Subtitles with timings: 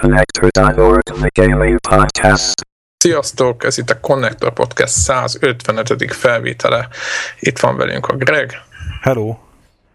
[0.00, 2.66] Connector.org Michaeli Podcast.
[2.98, 6.12] Sziasztok, ez itt a Connector Podcast 155.
[6.12, 6.88] felvétele.
[7.40, 8.52] Itt van velünk a Greg.
[9.00, 9.36] Hello.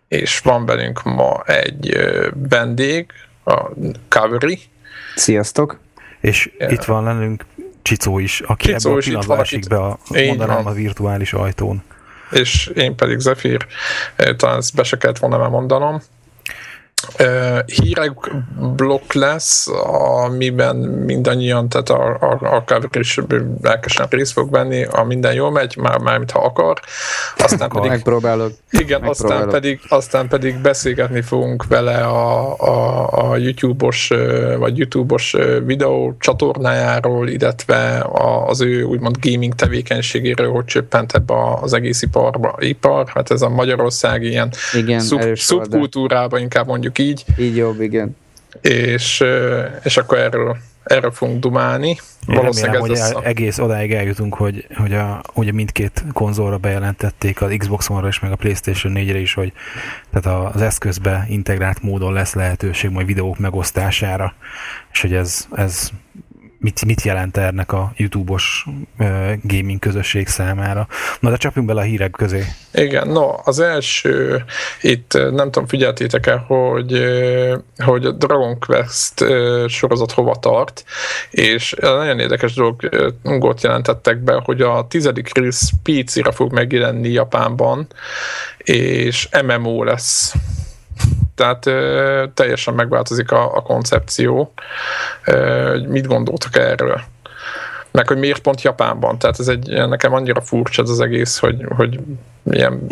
[0.07, 1.97] És van velünk ma egy
[2.49, 3.11] vendég,
[3.43, 3.69] a
[4.07, 4.59] Kaveri.
[5.15, 5.79] Sziasztok.
[6.19, 6.71] És yeah.
[6.71, 7.45] itt van velünk
[7.81, 11.83] Csicó is, aki Csicó ebből a pillanatban esik be a, mondanám a virtuális ajtón.
[12.31, 13.67] És én pedig Zephyr,
[14.37, 16.01] talán ezt be se kellett volna mondanom
[17.65, 18.13] hírek
[18.75, 19.67] blokk lesz,
[20.25, 23.19] amiben mindannyian, tehát a, a, a Kávik is
[23.61, 26.79] lelkesen részt fog venni, a minden jól megy, már, már ha akar.
[27.37, 28.51] Aztán pedig, megpróbálok.
[28.71, 29.45] Igen, megpróbálok.
[29.45, 34.11] aztán pedig, aztán pedig beszélgetni fogunk vele a, a, a YouTube-os,
[34.57, 38.05] vagy YouTube-os videó csatornájáról, illetve
[38.47, 43.49] az ő úgymond gaming tevékenységéről, hogy csöppent ebbe az egész iparba, ipar, hát ez a
[43.49, 47.45] Magyarország ilyen Igen, szub, szubkultúrában inkább mondjuk mondjuk így.
[47.45, 48.15] Így jobb, igen.
[48.61, 49.23] És,
[49.83, 51.97] és akkor erről, erről fogunk dumálni.
[52.27, 53.25] Én remélem, hogy el, a...
[53.25, 58.31] egész odáig eljutunk, hogy, hogy a, ugye mindkét konzolra bejelentették, az Xbox One-ra is, meg
[58.31, 59.53] a PlayStation 4-re is, hogy
[60.11, 64.33] tehát az eszközbe integrált módon lesz lehetőség majd videók megosztására,
[64.91, 65.89] és hogy ez, ez
[66.61, 68.65] mit, mit jelent ennek a YouTube-os
[69.41, 70.87] gaming közösség számára.
[71.19, 72.43] Na de csapjunk bele a hírek közé.
[72.73, 74.43] Igen, no, az első,
[74.81, 77.03] itt nem tudom, figyeltétek el, hogy,
[77.77, 79.25] hogy a Dragon Quest
[79.67, 80.83] sorozat hova tart,
[81.29, 87.87] és nagyon érdekes dolgot jelentettek be, hogy a tizedik rész PC-re fog megjelenni Japánban,
[88.57, 90.33] és MMO lesz
[91.35, 94.53] tehát ö, teljesen megváltozik a, a koncepció.
[95.25, 97.01] Ö, mit gondoltak erről?
[97.91, 99.17] Meg hogy miért pont Japánban?
[99.19, 101.99] Tehát ez egy, nekem annyira furcsa ez az egész, hogy, hogy
[102.43, 102.87] ilyen,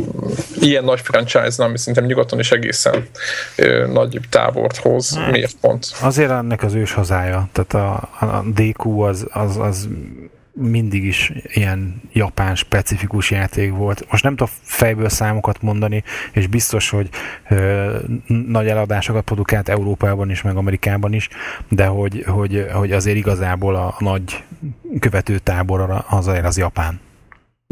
[0.59, 3.07] ilyen nagy franchise ami szerintem nyugaton is egészen
[3.55, 5.17] ö, nagy tábort hoz.
[5.17, 5.85] Hát, miért pont?
[6.01, 7.49] Azért ennek az ős hazája.
[7.51, 9.87] Tehát a, a DQ az, az, az
[10.59, 14.05] mindig is ilyen japán specifikus játék volt.
[14.11, 17.09] Most nem tudok fejből számokat mondani, és biztos, hogy
[17.49, 17.97] ö,
[18.27, 21.29] nagy eladásokat produkált Európában is, meg Amerikában is,
[21.69, 24.43] de hogy, hogy, hogy azért igazából a nagy
[24.99, 26.99] követőtábor az az Japán.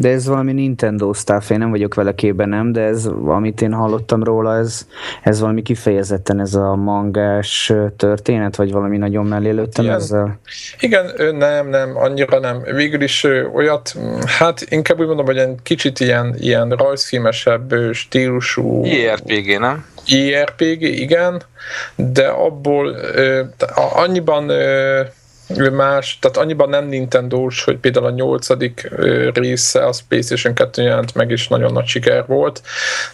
[0.01, 3.73] De ez valami Nintendo stuff, én nem vagyok vele képben, nem, de ez, amit én
[3.73, 4.87] hallottam róla, ez,
[5.23, 9.97] ez valami kifejezetten ez a mangás történet, vagy valami nagyon mellé lőttem Igen.
[9.97, 10.39] ezzel?
[10.79, 12.61] Igen, nem, nem, annyira nem.
[12.63, 18.85] Végül is olyat, hát inkább úgy mondom, hogy egy kicsit ilyen, ilyen rajzfilmesebb stílusú...
[18.85, 19.85] IRPG, nem?
[20.05, 21.41] IRPG, igen,
[21.95, 22.95] de abból
[23.93, 24.51] annyiban
[25.71, 28.89] más, tehát annyiban nem nintendo hogy például a nyolcadik
[29.33, 32.61] része a PlayStation 2 jelent meg, és nagyon nagy siker volt,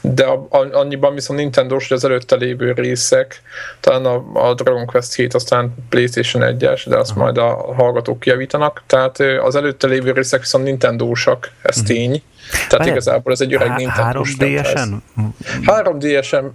[0.02, 3.42] de a, a, annyiban viszont nintendo hogy az előtte lévő részek,
[3.80, 7.24] talán a, a Dragon Quest 7, aztán PlayStation 1-es, de azt uh-huh.
[7.24, 11.96] majd a hallgatók kijavítanak, tehát az előtte lévő részek viszont Nintendo-sak, ez uh-huh.
[11.96, 14.94] tény, tehát Várjál, igazából ez egy öreg Nintendo 3DS-en?
[15.66, 16.52] 3DS-en,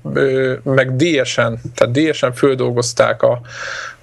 [0.62, 3.40] meg DS-en, tehát DS-en földolgozták a,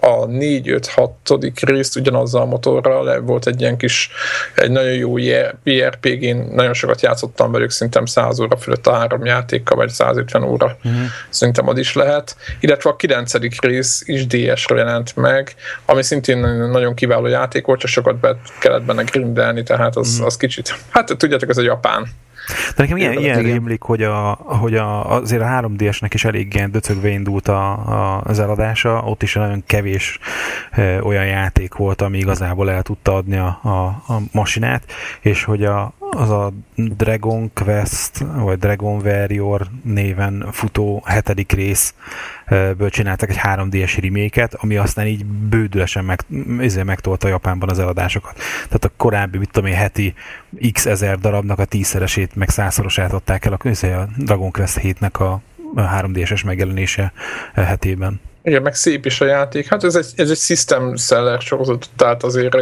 [0.06, 1.52] a 4-5-6.
[1.62, 4.10] részt ugyanazzal a motorral, volt egy ilyen kis,
[4.56, 5.18] egy nagyon jó
[5.64, 10.78] JRPG-n, nagyon sokat játszottam velük, szerintem 100 óra fölött a három játékkal, vagy 150 óra,
[10.84, 11.02] uh-huh.
[11.30, 12.36] szerintem az is lehet.
[12.60, 13.60] Illetve a 9.
[13.60, 15.56] rész is DS-re jelent meg,
[15.86, 16.38] ami szintén
[16.72, 20.26] nagyon kiváló játék volt, csak sokat be kellett benne grindelni, tehát az, uh-huh.
[20.26, 22.08] az kicsit, hát tudjátok, ez egy japán
[22.48, 26.72] de nekem ilyen, ilyen rémlik, hogy, a, hogy a, azért a 3DS-nek is elég ilyen
[26.72, 30.20] döcögve indult a, a, az eladása, ott is nagyon kevés
[30.72, 34.84] e, olyan játék volt, ami igazából el tudta adni a, a, a masinát,
[35.22, 41.94] és hogy a, az a Dragon Quest, vagy Dragon Warrior néven futó hetedik rész
[42.50, 46.20] ből csináltak egy 3D-es reméket, ami aztán így bődülesen meg,
[46.60, 48.36] ezért megtolta Japánban az eladásokat.
[48.66, 50.14] Tehát a korábbi, mit tudom én, heti
[50.72, 55.42] x ezer darabnak a tízszeresét, meg százszorosát adták el a, a Dragon Quest 7-nek a
[55.76, 57.12] 3D-es megjelenése
[57.54, 58.20] hetében.
[58.46, 59.68] Igen, meg szép is a játék.
[59.68, 62.56] Hát ez egy, ez egy system seller sorozat, tehát azért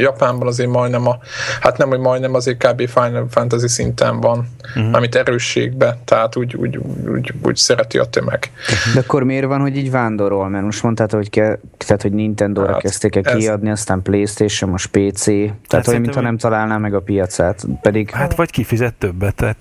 [0.00, 1.18] Japánban azért majdnem a,
[1.60, 2.88] hát nem, hogy majdnem azért kb.
[2.88, 4.96] Final Fantasy szinten van, uh-huh.
[4.96, 8.50] amit erősségbe, tehát úgy, úgy, úgy, úgy szereti a tömeg.
[8.94, 10.48] De akkor miért van, hogy így vándorol?
[10.48, 14.86] Mert most mondtad, hogy, ke, tehát, hogy Nintendo-ra hát kezdték el kiadni, aztán Playstation, most
[14.86, 18.10] PC, tehát hát olyan, mintha nem találná meg a piacát, pedig...
[18.10, 19.56] Hát vagy kifizet többet, tehát...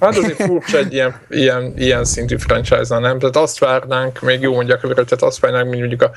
[0.00, 3.18] Hát azért furcsa egy ilyen, ilyen, ilyen szintű franchise nem?
[3.18, 6.10] Tehát azt várnánk, még jó mondjak, tehát azt várnánk, mint mondjuk a,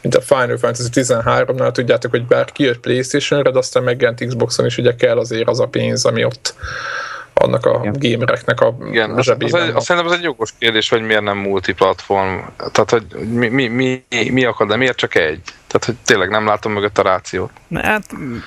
[0.00, 4.78] mint a Final Fantasy 13-nál, tudjátok, hogy bár kijött Playstation-re, de aztán megjelent Xboxon is,
[4.78, 6.54] ugye kell azért az a pénz, ami ott
[7.40, 7.96] annak a Igen.
[7.98, 11.38] gamereknek a Igen, az, az, egy, azt szerintem ez egy jogos kérdés, hogy miért nem
[11.38, 12.38] multiplatform.
[12.56, 15.40] Tehát, hogy mi, mi, mi, mi akad, de miért csak egy?
[15.66, 17.50] Tehát, hogy tényleg nem látom mögött a rációt.
[17.74, 18.04] Hát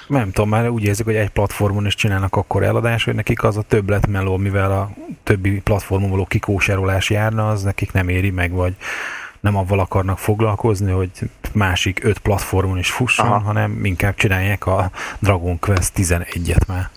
[0.07, 3.57] nem tudom, már úgy érzik, hogy egy platformon is csinálnak akkor eladás, hogy nekik az
[3.57, 4.89] a többlet meló, mivel a
[5.23, 8.73] többi platformon való kikósárolás járna, az nekik nem éri meg, vagy
[9.41, 11.09] nem avval akarnak foglalkozni, hogy
[11.53, 13.39] másik öt platformon is fusson, Aha.
[13.39, 16.89] hanem inkább csinálják a Dragon Quest 11-et már.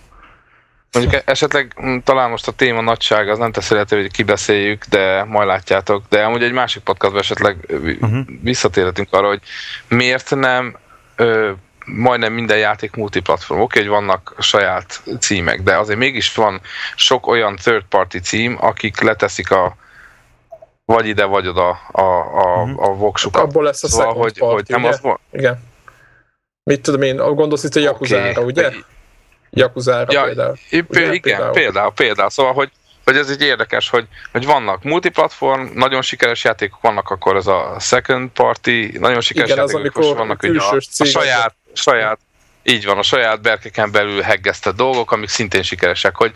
[0.93, 5.25] Mondjuk esetleg mm, talán most a téma nagyság az nem teszi lehetővé, hogy kibeszéljük, de
[5.25, 6.03] majd látjátok.
[6.09, 8.19] De amúgy egy másik podcastban esetleg uh-huh.
[8.43, 9.41] visszatérhetünk arra, hogy
[9.89, 10.77] miért nem
[11.17, 11.51] ö,
[11.85, 13.61] majdnem minden játék multiplatform.
[13.61, 16.61] Oké, okay, hogy vannak saját címek, de azért mégis van
[16.97, 19.77] sok olyan third party cím, akik leteszik a
[20.85, 22.89] vagy ide, vagy oda a, a, uh-huh.
[22.89, 23.43] a voksukat.
[23.43, 24.93] Abból lesz a szóval, hogy, party, hogy nem ugye?
[24.93, 25.01] az
[25.33, 25.63] Igen.
[26.63, 28.45] Mit tudom én, gondolsz itt a Yakuza-ra, okay.
[28.45, 28.71] ugye?
[29.51, 30.57] Yakuza-ra ja, például.
[30.71, 31.13] Ugye?
[31.13, 31.53] Igen, például.
[31.53, 32.31] például, például.
[32.31, 32.71] Szóval, hogy,
[33.05, 37.77] hogy ez egy érdekes, hogy, hogy vannak multiplatform, nagyon sikeres játékok, vannak akkor ez a
[37.81, 42.19] second party, nagyon sikeres Igen, játékok, az, vannak ugye a, a saját, saját,
[42.63, 46.33] így van, a saját berkeken belül heggesztett dolgok, amik szintén sikeresek, hogy,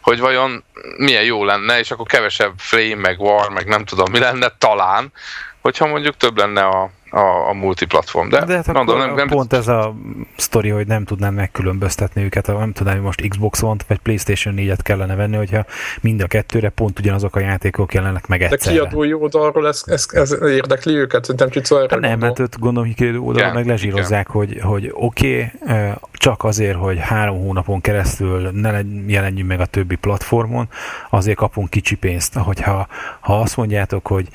[0.00, 0.64] hogy vajon
[0.96, 5.12] milyen jó lenne, és akkor kevesebb frame, meg war, meg nem tudom mi lenne, talán,
[5.60, 8.28] hogyha mondjuk több lenne a, a, a multiplatform.
[8.28, 9.94] De, de hát mondom, nem, nem pont ez a
[10.36, 14.78] sztori, hogy nem tudnám megkülönböztetni őket, nem tudnám, hogy most Xbox One vagy Playstation 4-et
[14.82, 15.64] kellene venni, hogyha
[16.00, 18.76] mind a kettőre pont ugyanazok a játékok jelennek meg egyszerre.
[18.76, 21.32] De kiadói oldalról ez, ez, ez érdekli őket?
[21.36, 24.40] Nem tudsz erre hát Nem, mert őt gondolom, hogy kiadó oldalról meg lezsírozzák, igen.
[24.40, 29.94] hogy, hogy oké, okay, csak azért, hogy három hónapon keresztül ne jelenjünk meg a többi
[29.94, 30.68] platformon,
[31.10, 32.34] azért kapunk kicsi pénzt.
[32.34, 32.86] Hogyha
[33.20, 34.28] ha azt mondjátok, hogy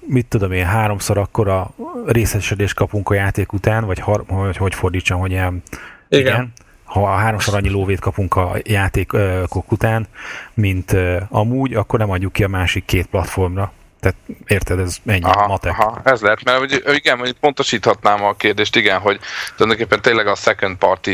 [0.00, 1.70] mit tudom én, háromszor akkora
[2.06, 5.62] részesedést kapunk a játék után, vagy har, hogy, hogy fordítsam, hogy ilyen,
[6.08, 6.26] igen.
[6.26, 6.52] igen
[6.86, 10.06] ha háromszor annyi lóvét kapunk a játékok után,
[10.54, 10.96] mint
[11.28, 13.72] amúgy, akkor nem adjuk ki a másik két platformra.
[14.00, 14.16] Tehát
[14.46, 15.78] érted, ez ennyi aha, matek.
[15.78, 19.20] Aha, ez lehet, mert hogy, igen, hogy pontosíthatnám a kérdést, igen, hogy
[19.56, 21.10] tulajdonképpen tényleg a second party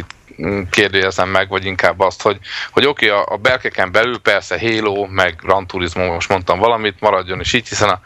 [0.70, 2.38] kérdőjezem meg, vagy inkább azt, hogy,
[2.70, 7.00] hogy oké, okay, a, a berkeken belül persze Halo, meg Gran Turismo, most mondtam valamit,
[7.00, 8.00] maradjon is így, hiszen a,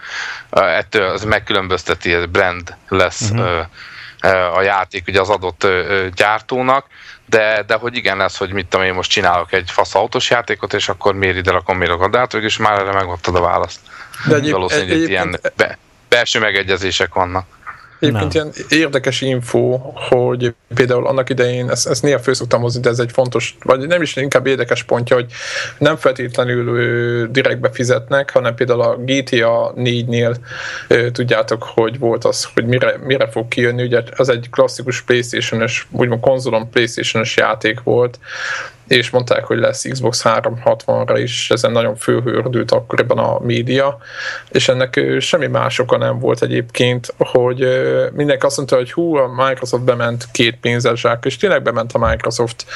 [0.61, 4.57] ettől az megkülönbözteti, ez brand lesz uh-huh.
[4.57, 5.67] a játék ugye az adott
[6.15, 6.87] gyártónak,
[7.27, 10.75] de, de hogy igen, ez, hogy mit tudom én most csinálok egy fasz autós játékot,
[10.75, 13.81] és akkor miért ide rakom a de hát és már erre megadtad a választ.
[14.29, 15.79] De egyéb, Valószínűleg egy, ilyen be,
[16.09, 17.56] belső megegyezések vannak.
[17.99, 22.89] Egyébként ilyen érdekes info, hogy például annak idején, ezt, ezt néha föl szoktam hozni, de
[22.89, 25.33] ez egy fontos, vagy nem is inkább érdekes pontja, hogy
[25.79, 30.37] nem feltétlenül direktbe fizetnek, hanem például a GTA 4-nél
[31.13, 36.21] tudjátok, hogy volt az, hogy mire, mire fog kijönni, ugye az egy klasszikus Playstation-ös, úgymond
[36.21, 38.19] konzolon Playstation-ös játék volt,
[38.89, 43.99] és mondták, hogy lesz Xbox 360-ra is, ezen nagyon főhőrdült akkoriban a média,
[44.51, 47.67] és ennek semmi más oka nem volt egyébként, hogy
[48.13, 52.09] mindenki azt mondta, hogy hú, a Microsoft bement két pénzes zsák, és tényleg bement a
[52.09, 52.67] Microsoft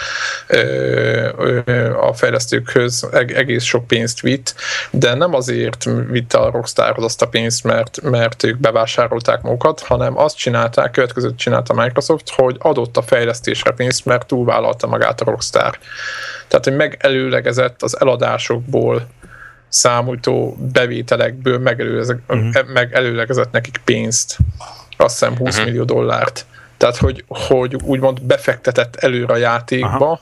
[2.01, 4.55] a fejlesztőkhöz, egész sok pénzt vitt,
[4.91, 10.19] de nem azért vitte a Rockstarhoz azt a pénzt, mert, mert ők bevásárolták magukat, hanem
[10.19, 15.25] azt csinálták, következőt csinált a Microsoft, hogy adott a fejlesztésre pénzt, mert túlvállalta magát a
[15.25, 15.79] Rockstar.
[16.49, 19.07] Tehát, hogy megelőlegezett az eladásokból
[19.69, 22.73] számító bevételekből megelőlegezett, uh-huh.
[22.73, 24.37] megelőlegezett nekik pénzt.
[24.97, 25.65] Azt hiszem 20 uh-huh.
[25.65, 26.47] millió dollárt.
[26.77, 30.21] Tehát, hogy, hogy úgymond befektetett előre a játékba, Aha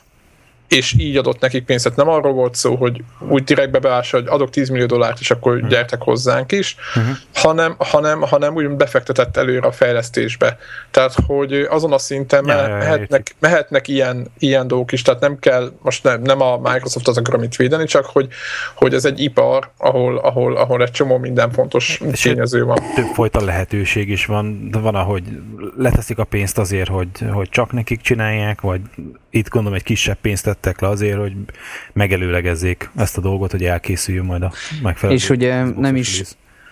[0.68, 1.84] és így adott nekik pénzt.
[1.84, 5.30] Tehát nem arról volt szó, hogy úgy direktbe beássa, hogy adok 10 millió dollárt, és
[5.30, 5.68] akkor uh-huh.
[5.68, 7.16] gyertek hozzánk is, uh-huh.
[7.34, 10.58] hanem, hanem, hanem úgy befektetett előre a fejlesztésbe.
[10.90, 15.72] Tehát, hogy azon a szinten ja, mehetnek, mehetnek ilyen, ilyen dolgok is, tehát nem kell,
[15.82, 18.28] most nem, nem a Microsoft az, amit védeni, csak hogy,
[18.74, 22.78] hogy ez egy ipar, ahol, ahol, ahol egy csomó minden fontos és tényező van.
[22.94, 25.22] Többfajta lehetőség is van, van, ahogy
[25.76, 28.80] leteszik a pénzt azért, hogy, hogy csak nekik csinálják, vagy
[29.30, 31.32] itt gondolom egy kisebb pénzt tettek le azért, hogy
[31.92, 35.18] megelőlegezzék ezt a dolgot, hogy elkészüljön majd a megfelelő.
[35.18, 36.22] És ugye nem is,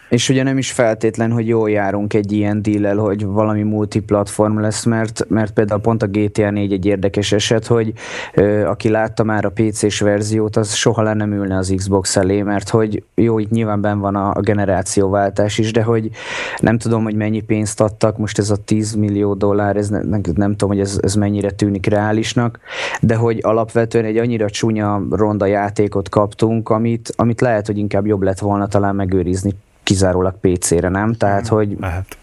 [0.08, 4.84] és ugye nem is feltétlen, hogy jól járunk egy ilyen deal hogy valami multiplatform lesz,
[4.84, 7.92] mert, mert például pont a GTA 4 egy érdekes eset, hogy
[8.34, 12.42] ö, aki látta már a PC-s verziót, az soha le nem ülne az Xbox elé,
[12.42, 16.10] mert hogy jó, itt nyilván ben van a, a generációváltás is, de hogy
[16.58, 20.20] nem tudom, hogy mennyi pénzt adtak, most ez a 10 millió dollár, ez ne, nem,
[20.34, 22.58] nem tudom, hogy ez, ez mennyire tűnik reálisnak,
[23.00, 28.22] de hogy alapvetően egy annyira csúnya ronda játékot kaptunk, amit, amit lehet, hogy inkább jobb
[28.22, 29.54] lett volna talán megőrizni
[29.87, 31.12] kizárólag PC-re, nem?
[31.12, 31.76] Tehát, hogy...
[31.81, 32.19] Lehet.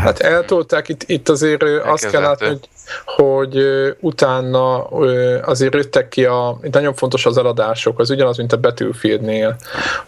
[0.00, 2.68] Hát eltolták, itt, itt azért azt kell látni, hogy,
[3.04, 3.64] hogy
[4.00, 4.84] utána
[5.42, 9.56] azért jöttek ki a, itt nagyon fontos az eladások, az ugyanaz, mint a Battlefieldnél.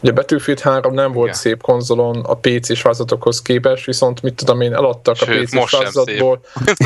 [0.00, 1.38] Ugye a Battlefield 3 nem volt Igen.
[1.38, 6.40] szép konzolon a PC-s változatokhoz képest, viszont mit tudom én, eladtak Sőt, a PC-s változatból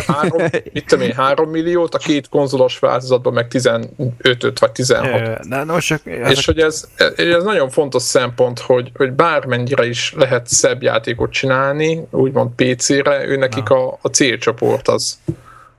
[0.06, 0.42] 3,
[0.72, 3.88] mit tudom én, 3 milliót, a két konzolos változatban meg 15
[4.58, 9.86] vagy 16 Na, no, csak, És hogy ez, ez nagyon fontos szempont, hogy, hogy bármennyire
[9.86, 12.50] is lehet szebb játékot csinálni, úgymond
[12.90, 15.18] PC-re, ő nekik a, a célcsoport az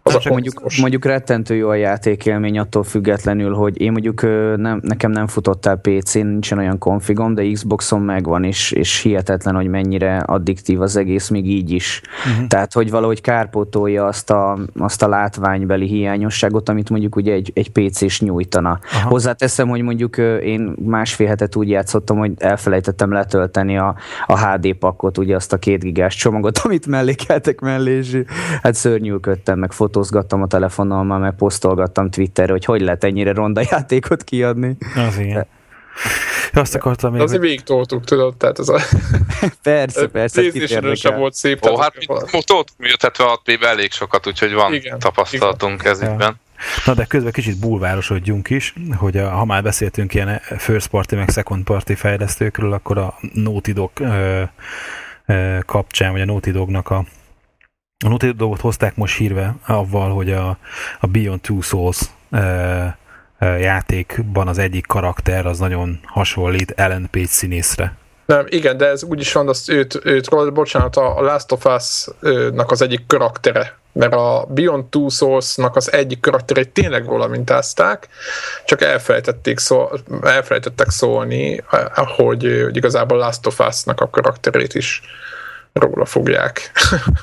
[0.04, 4.22] az a mondjuk, mondjuk rettentő jó a játékélmény attól függetlenül, hogy én mondjuk
[4.58, 9.68] nem, nekem nem futottál PC-n, nincsen olyan konfigom, de Xboxon megvan, és, és hihetetlen, hogy
[9.68, 12.02] mennyire addiktív az egész, még így is.
[12.32, 12.48] Uh-huh.
[12.48, 17.72] Tehát, hogy valahogy kárpótolja azt a, azt a látványbeli hiányosságot, amit mondjuk ugye egy, egy
[17.72, 18.80] PC-s nyújtana.
[18.92, 19.10] Aha.
[19.10, 25.18] Hozzáteszem, hogy mondjuk én másfél hetet úgy játszottam, hogy elfelejtettem letölteni a, a HD pakot,
[25.18, 28.18] ugye azt a két gigás csomagot, amit mellékeltek mellé, és
[28.62, 33.62] hát szörnyűködtem, meg fot fotózgattam a telefonommal, meg posztolgattam Twitterre, hogy hogy lehet ennyire ronda
[33.72, 34.78] játékot kiadni.
[34.96, 35.46] Az igen.
[36.54, 37.22] Azt akartam még...
[37.22, 38.80] Azért végig toltuk, tudod, tehát ez a...
[39.64, 41.66] persze, persze, sem volt szép.
[41.66, 42.06] Ó, hát mi
[42.46, 45.92] toltuk műtetve a elég sokat, úgyhogy van igen, tapasztalatunk igen.
[45.92, 46.40] ezügyben.
[46.86, 51.30] Na de közben kicsit bulvárosodjunk is, hogy a, ha már beszéltünk ilyen first party meg
[51.30, 54.42] second party fejlesztőkről, akkor a Naughty Dog ö,
[55.26, 57.06] ö, kapcsán, vagy a Naughty Dognak a
[58.02, 60.58] a Naughty Dogot hozták most hírve avval, hogy a,
[61.00, 62.98] a Beyond Two Souls e, e,
[63.46, 68.00] játékban az egyik karakter az nagyon hasonlít Ellen Page színészre.
[68.26, 72.72] Nem, igen, de ez úgy is van, azt őt, őt bocsánat, a Last of Us-nak
[72.72, 78.08] az egyik karaktere, mert a Beyond Two Souls-nak az egyik karakterét tényleg róla mintázták,
[78.66, 79.90] csak elfelejtették szó,
[80.22, 81.64] elfelejtettek szólni,
[81.96, 85.02] hogy, hogy igazából Last of Us-nak a karakterét is
[85.74, 86.72] róla fogják.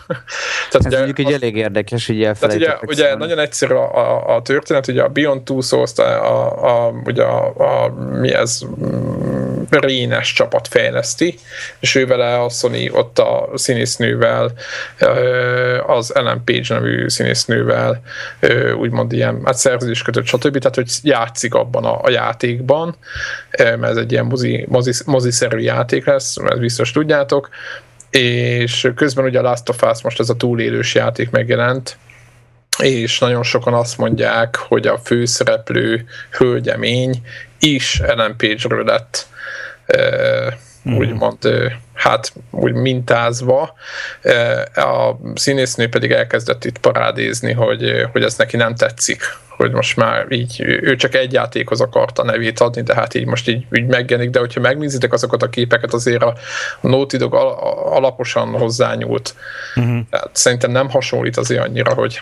[0.70, 4.36] tehát Ez ugye, mondjuk egy elég érdekes, hogy Tehát ugye, ugye nagyon egyszerű a, a,
[4.36, 7.88] a történet, ugye a Beyond Two Souls, a, a, a, ugye a, a,
[8.20, 9.38] mi ez, mm,
[9.70, 11.38] Rénes csapat fejleszti,
[11.80, 14.52] és ő vele a Sony ott a színésznővel,
[15.86, 18.02] az Ellen Page nevű színésznővel,
[18.76, 20.58] úgymond ilyen hát szerződés kötött, stb.
[20.58, 22.96] Tehát, hogy játszik abban a, a játékban,
[23.58, 27.48] mert ez egy ilyen mozi, mozi, moziszerű játék lesz, ezt biztos tudjátok,
[28.10, 31.98] és közben ugye a Last of Us most ez a túlélős játék megjelent,
[32.78, 37.22] és nagyon sokan azt mondják, hogy a főszereplő hölgyemény
[37.58, 39.26] is Ellen Page-ről lett
[40.90, 40.96] mm.
[40.96, 41.38] úgymond
[41.94, 43.74] hát úgy mintázva.
[44.74, 50.26] A színésznő pedig elkezdett itt parádézni, hogy, hogy ez neki nem tetszik, hogy most már
[50.28, 54.30] így, ő csak egy játékhoz akarta nevét adni, de hát így most így, így megjelenik,
[54.30, 56.34] de hogyha megnézitek azokat a képeket, azért a
[56.80, 57.34] Naughty Dog
[57.84, 59.34] alaposan hozzányúlt.
[59.74, 59.98] Uh-huh.
[60.10, 62.20] Tehát szerintem nem hasonlít azért annyira, hogy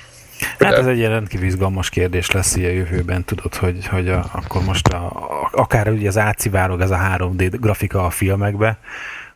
[0.59, 4.62] Hát ez egy ilyen rendkívül izgalmas kérdés lesz a jövőben, tudod, hogy, hogy a, akkor
[4.64, 5.12] most a,
[5.52, 8.78] akár ugye az átszivárog ez a 3D grafika a filmekbe,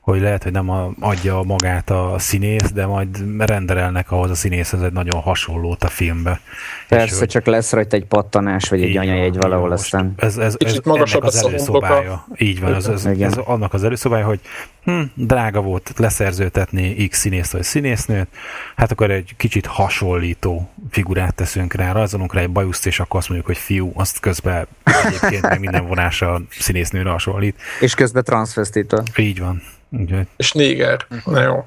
[0.00, 4.82] hogy lehet, hogy nem a, adja magát a színész, de majd renderelnek ahhoz a színészhez
[4.82, 6.40] egy nagyon hasonlót a filmbe.
[6.88, 10.14] Persze, hogy, csak lesz rajta egy pattanás, vagy egy anyajegy valahol aztán.
[10.16, 12.26] Ez, ez, ez, ez ennek az előszobája.
[12.36, 14.40] Így van, ez, ez, ez, annak az előszobája, hogy
[14.84, 18.28] hm, drága volt leszerzőtetni X színészt vagy színésznőt,
[18.76, 23.28] hát akkor egy kicsit hasonlító figurát teszünk rá, rajzolunk rá egy bajuszt, és akkor azt
[23.28, 24.66] mondjuk, hogy fiú, azt közben
[25.04, 27.60] egyébként meg minden vonása színésznőre hasonlít.
[27.80, 29.02] És közben transvestita.
[29.16, 29.62] Így van.
[29.92, 30.22] Okay.
[30.36, 31.06] És néger.
[31.24, 31.64] Na jó.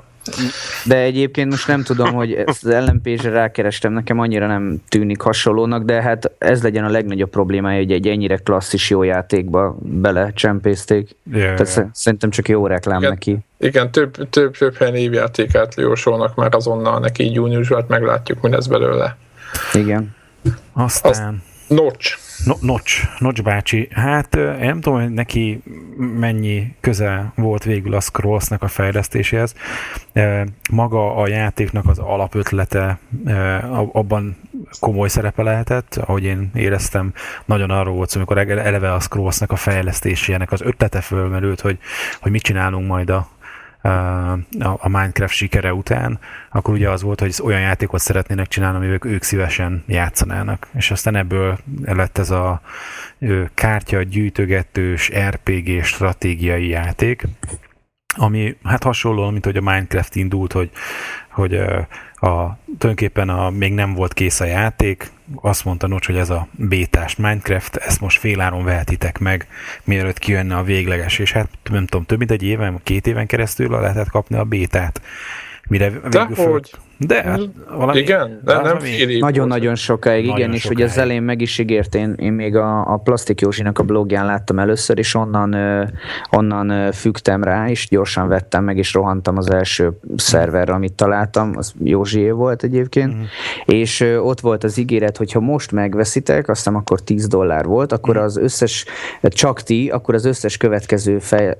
[0.85, 5.83] De egyébként most nem tudom, hogy ezt az ellenpésre rákerestem, nekem annyira nem tűnik hasonlónak,
[5.83, 11.15] de hát ez legyen a legnagyobb problémája, hogy egy ennyire klasszis jó játékba belecsempészték.
[11.31, 11.89] Yeah, Tehát yeah.
[11.93, 13.37] szerintem csak jó reklám igen, neki.
[13.57, 19.17] Igen, több, több, több helyen évjátékát jósolnak már azonnal neki, júniusban meglátjuk, mi lesz belőle.
[19.73, 20.15] Igen.
[20.73, 21.11] Aztán...
[21.11, 21.23] Azt,
[21.73, 22.17] Notch.
[22.45, 23.87] No, Notch, Notch bácsi.
[23.91, 25.61] Hát nem tudom, hogy neki
[25.97, 29.55] mennyi köze volt végül a Scrollsnak a fejlesztéséhez.
[30.71, 32.99] Maga a játéknak az alapötlete
[33.91, 34.37] abban
[34.79, 37.13] komoly szerepe lehetett, ahogy én éreztem,
[37.45, 41.77] nagyon arról volt amikor eleve a Scrollsnak a fejlesztésének az ötlete fölmerült, hogy,
[42.21, 43.27] hogy mit csinálunk majd a,
[44.77, 46.19] a Minecraft sikere után,
[46.51, 50.67] akkor ugye az volt, hogy olyan játékot szeretnének csinálni, amivel ők szívesen játszanának.
[50.73, 52.61] És aztán ebből lett ez a
[53.53, 57.23] kártya gyűjtögetős RPG stratégiai játék,
[58.15, 60.71] ami hát hasonló, mint hogy a Minecraft indult, hogy,
[61.29, 61.61] hogy
[62.23, 65.11] a, tulajdonképpen a, még nem volt kész a játék,
[65.41, 69.47] azt mondta Nocs, hogy ez a bétás Minecraft, ezt most féláron vehetitek meg,
[69.83, 73.69] mielőtt kijönne a végleges, és hát nem tudom, több mint egy éven, két éven keresztül
[73.69, 75.01] lehetett kapni a bétát.
[75.67, 76.71] Mire De hogy?
[77.07, 77.99] De hát valami...
[77.99, 80.63] Igen, de nem fél Nagyon-nagyon sokáig, nagyon igen, sokáig.
[80.63, 83.83] és ugye az elején meg is ígért, én, én még a, a Plastik Józsinak a
[83.83, 85.55] blogján láttam először, és onnan,
[86.31, 91.73] onnan fügtem rá, és gyorsan vettem meg, és rohantam az első szerverre, amit találtam, az
[91.83, 93.21] Józsié volt egyébként, mm.
[93.65, 98.17] és ott volt az ígéret, hogy ha most megveszitek, aztán akkor 10 dollár volt, akkor
[98.17, 98.21] mm.
[98.21, 98.85] az összes,
[99.21, 101.57] csak ti, akkor az összes következő fej,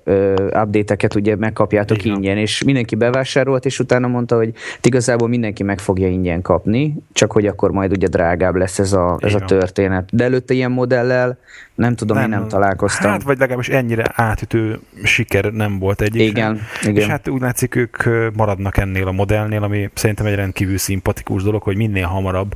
[0.64, 2.16] update-eket ugye megkapjátok Igen.
[2.16, 7.32] ingyen, és mindenki bevásárolt, és utána mondta, hogy igazából mindenki meg fogja ingyen kapni, csak
[7.32, 10.10] hogy akkor majd ugye drágább lesz ez a, ez a történet.
[10.12, 11.38] De előtte ilyen modellel
[11.76, 13.12] nem tudom, nem, én nem találkoztam.
[13.12, 16.16] Hát, vagy legalábbis ennyire átütő siker nem volt egy.
[16.16, 16.96] Igen, igen.
[16.96, 17.98] És hát úgy látszik, ők
[18.36, 22.56] maradnak ennél a modellnél, ami szerintem egy rendkívül szimpatikus dolog, hogy minél hamarabb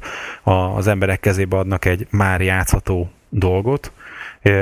[0.76, 3.92] az emberek kezébe adnak egy már játszható dolgot,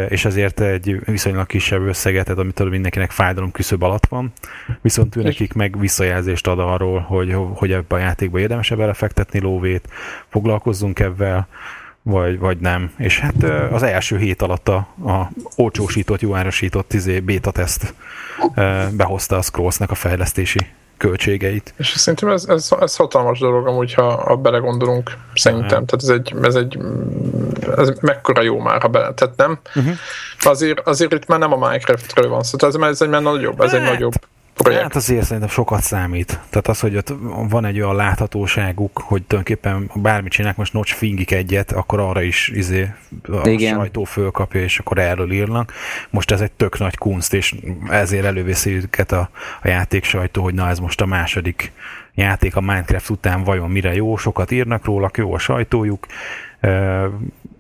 [0.10, 4.34] és ezért egy viszonylag kisebb összeget, tehát amitől mindenkinek fájdalom küszöb alatt van,
[4.82, 9.88] viszont ő nekik meg visszajelzést ad arról, hogy, hogy ebbe a játékba érdemesebb belefektetni lóvét,
[10.28, 11.48] foglalkozzunk ebben,
[12.02, 12.92] vagy, vagy nem.
[12.98, 17.94] És hát az első hét alatt a, a olcsósított, jó árasított izé, beta teszt
[18.92, 20.68] behozta a Scrollsnak a fejlesztési
[20.98, 21.74] költségeit.
[21.78, 25.80] És szerintem ez, ez, ez hatalmas dolog amúgy, ha, ha belegondolunk, szerintem.
[25.80, 25.86] Ja.
[25.86, 26.80] Tehát ez egy, ez egy
[27.78, 29.60] ez mekkora jó már, ha bele, tehát nem?
[29.76, 29.94] Uh-huh.
[30.40, 33.62] Azért, azért itt már nem a Minecraftről van szó, tehát ez, ez egy már nagyobb,
[33.62, 34.14] ez egy hát, nagyobb
[34.64, 34.84] projekt.
[34.84, 36.40] Hát azért szerintem sokat számít.
[36.50, 37.14] Tehát az, hogy ott
[37.50, 42.48] van egy olyan láthatóságuk, hogy tulajdonképpen bármit csinálnak, most Notch fingik egyet, akkor arra is
[42.48, 42.94] izé,
[43.32, 43.76] a Igen.
[43.76, 45.74] sajtó fölkapja, és akkor erről írnak.
[46.10, 47.56] Most ez egy tök nagy kunst, és
[47.90, 49.30] ezért előveszi őket a,
[49.62, 51.72] a játék sajtó, hogy na ez most a második
[52.14, 56.06] játék a Minecraft után vajon mire jó, sokat írnak róla, jó a sajtójuk,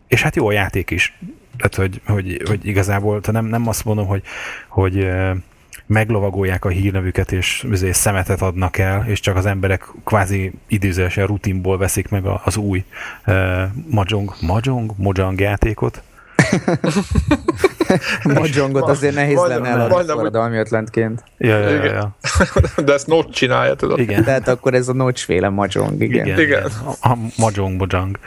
[0.08, 1.18] és hát jó a játék is.
[1.58, 4.24] Tehát, hogy, hogy, hogy igazából nem, nem azt mondom, hogy,
[4.68, 5.08] hogy
[5.86, 11.77] meglovagolják a hírnevüket, és azért szemetet adnak el, és csak az emberek kvázi időzősen rutinból
[11.77, 12.84] veszik meg az új
[13.27, 13.36] uh,
[13.89, 16.01] Mahjong, Mahjong, Mojang játékot.
[18.24, 21.24] Mahjongot azért nehéz majdnem, lenne eladni forradalmi ötlentként.
[21.38, 22.15] Ja, ja, ja, ja.
[22.86, 24.00] De ezt Notch csinálja, tudod.
[24.00, 24.24] Igen.
[24.24, 26.25] Tehát akkor ez a Notch féle Mahjong, igen.
[26.25, 26.63] Igen, igen.
[26.63, 28.20] A, a Mahjong, Mojang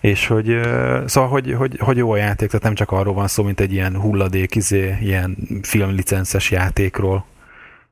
[0.00, 0.60] és hogy,
[1.06, 3.72] szóval, hogy, hogy, hogy jó a játék, tehát nem csak arról van szó, mint egy
[3.72, 7.24] ilyen hulladék, izé, ilyen filmlicences játékról,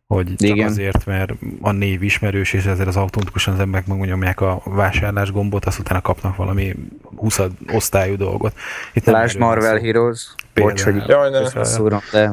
[0.07, 0.69] hogy csak Igen.
[0.69, 5.65] azért, mert a név ismerős, és ezért az automatikusan az emberek megnyomják a vásárlás gombot,
[5.65, 6.75] azt utána kapnak valami
[7.17, 7.41] 20
[7.73, 8.57] osztályú dolgot.
[8.93, 10.35] Itt Lásd Marvel Heroes.
[10.55, 11.65] Bocs, hogy Jaj, ne.
[11.65, 12.33] Szúrom, de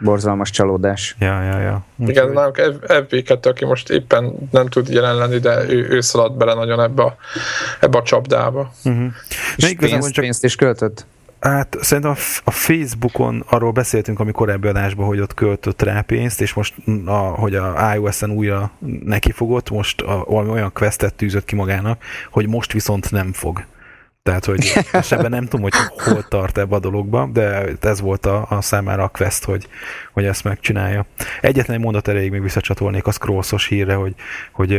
[0.00, 1.16] borzalmas csalódás.
[1.18, 1.84] Ja, ja, ja.
[2.06, 6.54] Igen, nálunk FB2, aki most éppen nem tud jelen lenni, de ő, ő szaladt bele
[6.54, 7.16] nagyon ebbe a,
[7.80, 8.72] ebbe a csapdába.
[8.84, 9.12] Uh-huh.
[9.56, 10.24] És pénzt, csak...
[10.24, 11.06] pénzt is költött?
[11.40, 16.54] Hát szerintem a Facebookon arról beszéltünk, amikor korábbi adásban, hogy ott költött rá pénzt, és
[16.54, 18.70] most, a, hogy a iOS-en újra
[19.04, 23.64] nekifogott, most a, valami olyan questet tűzött ki magának, hogy most viszont nem fog.
[24.30, 24.72] Tehát, hogy
[25.18, 25.72] ebben nem tudom, hogy
[26.04, 29.68] hol tart ebbe a dologba, de ez volt a, a számára a quest, hogy,
[30.12, 31.06] hogy ezt megcsinálja.
[31.40, 34.14] Egyetlen egy mondat elég még visszacsatolnék a scrollsos hírre, hogy,
[34.52, 34.72] hogy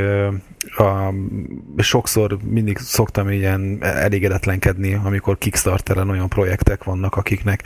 [0.77, 1.13] a,
[1.77, 7.63] sokszor mindig szoktam ilyen elégedetlenkedni, amikor Kickstarteren olyan projektek vannak, akiknek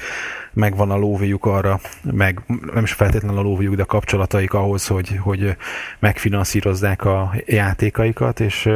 [0.54, 2.42] megvan a lóviuk arra, meg
[2.74, 5.56] nem is feltétlenül a lóviuk, de a kapcsolataik ahhoz, hogy, hogy
[6.00, 8.70] megfinanszírozzák a játékaikat, és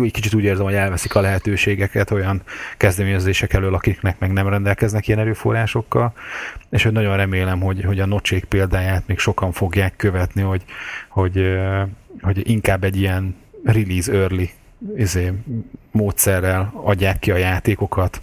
[0.00, 2.42] egy kicsit úgy érzem, hogy elveszik a lehetőségeket olyan
[2.76, 6.12] kezdeményezések elől, akiknek meg nem rendelkeznek ilyen erőforrásokkal,
[6.70, 10.64] és hogy nagyon remélem, hogy, hogy a nocsék példáját még sokan fogják követni, hogy,
[11.08, 11.58] hogy,
[12.20, 14.50] hogy inkább egy ilyen release early
[14.96, 15.32] izé,
[15.90, 18.20] módszerrel adják ki a játékokat,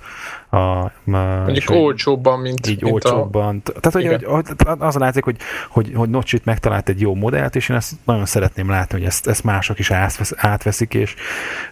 [0.51, 3.61] a, Mondjuk olcsóbban, mint, így mint olcsóbban.
[3.65, 3.71] A...
[3.79, 4.45] Tehát, hogy, hogy,
[4.79, 5.35] az a látszik, hogy,
[5.69, 9.27] hogy, hogy Notchit megtalált egy jó modellt, és én ezt nagyon szeretném látni, hogy ezt,
[9.27, 9.91] ezt mások is
[10.35, 11.15] átveszik, és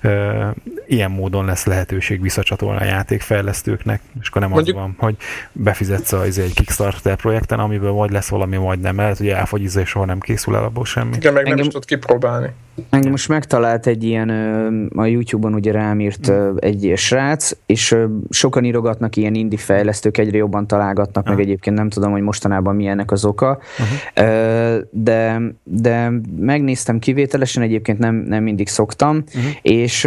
[0.02, 0.54] e,
[0.88, 4.76] ilyen módon lesz lehetőség visszacsatolni a játékfejlesztőknek, és akkor nem Mondjuk...
[4.76, 5.16] az van, hogy
[5.52, 9.62] befizetsz a, izé egy Kickstarter projekten, amiből vagy lesz valami, vagy nem, mert ugye elfogy
[9.62, 11.16] és soha nem készül el abból semmi.
[11.16, 12.50] Igen, meg nem is tud kipróbálni.
[12.90, 14.30] Engem most megtalált egy ilyen,
[14.96, 17.96] a YouTube-on ugye rám írt egy srác, és
[18.30, 21.38] sokan írogatnak ilyen indie fejlesztők, egyre jobban találgatnak, uh-huh.
[21.38, 24.78] meg egyébként nem tudom, hogy mostanában mi ennek az oka, uh-huh.
[24.92, 29.52] de, de megnéztem kivételesen, egyébként nem, nem mindig szoktam, uh-huh.
[29.62, 30.06] és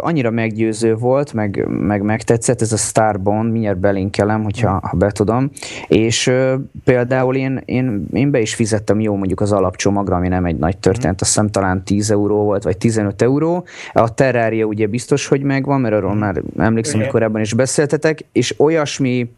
[0.00, 4.90] annyira meggyőző volt, meg, meg megtetszett, ez a Starbond, mindjárt belinkelem, hogyha uh-huh.
[4.90, 5.50] ha betudom,
[5.88, 6.32] és
[6.84, 10.78] például én, én, én be is fizettem jó mondjuk az alapcsomagra, ami nem egy nagy
[10.78, 13.64] történet, azt hiszem talán 10 euró volt, vagy 15 euró.
[13.92, 18.24] A Terraria ugye biztos, hogy megvan, mert arról már emlékszem, hogy korábban is beszéltetek, ötletek,
[18.32, 19.30] és olyasmi,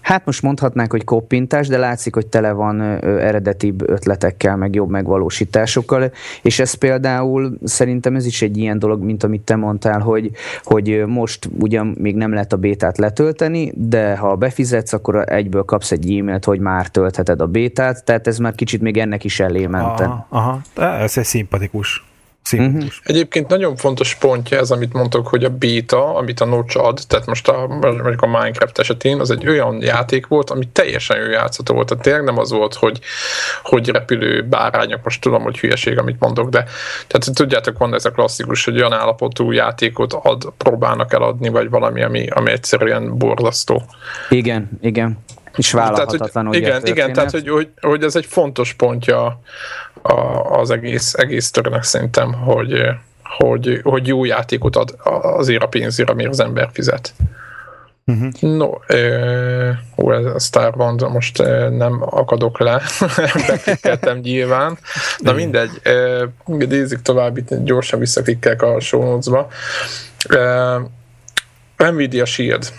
[0.00, 6.12] hát most mondhatnánk, hogy koppintás, de látszik, hogy tele van eredetibb ötletekkel, meg jobb megvalósításokkal,
[6.42, 10.30] és ez például szerintem ez is egy ilyen dolog, mint amit te mondtál, hogy,
[10.62, 15.92] hogy most ugyan még nem lehet a bétát letölteni, de ha befizetsz, akkor egyből kapsz
[15.92, 19.66] egy e-mailt, hogy már töltheted a bétát, tehát ez már kicsit még ennek is elé
[19.66, 20.04] mente.
[20.04, 20.26] Aha,
[20.74, 20.94] aha.
[20.98, 22.11] ez egy szimpatikus.
[22.60, 22.84] Uh-huh.
[23.04, 27.26] Egyébként nagyon fontos pontja ez, amit mondtok, hogy a beta, amit a Notch ad, tehát
[27.26, 31.74] most a, mondjuk a Minecraft esetén, az egy olyan játék volt, ami teljesen jó játszható
[31.74, 31.88] volt.
[31.88, 33.00] Tehát tényleg nem az volt, hogy,
[33.62, 36.64] hogy repülő bárányok, most tudom, hogy hülyeség, amit mondok, de
[37.06, 42.02] tehát tudjátok, van ez a klasszikus, hogy olyan állapotú játékot ad, próbálnak eladni, vagy valami,
[42.02, 43.82] ami, ami egyszerűen borzasztó.
[44.28, 45.18] Igen, igen.
[45.56, 49.40] És vállalhatatlan, tehát, hogy, Igen, igen, tehát hogy, hogy, hogy ez egy fontos pontja
[50.02, 50.12] a,
[50.58, 52.82] az egész, egész törnek szerintem, hogy,
[53.22, 57.14] hogy, hogy jó játékot ad azért a pénzért, amire az ember fizet.
[58.06, 58.56] Uh-huh.
[58.56, 58.70] No,
[59.96, 61.38] ó, ez a Star Wars, most
[61.70, 62.82] nem akadok le,
[63.48, 64.78] beklikkeltem nyilván,
[65.20, 65.70] de mindegy,
[66.46, 69.48] nézzük tovább, itt gyorsan visszaklikkelek a show notes-ba.
[71.76, 72.72] Nvidia Shield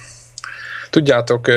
[0.93, 1.47] Tudjátok,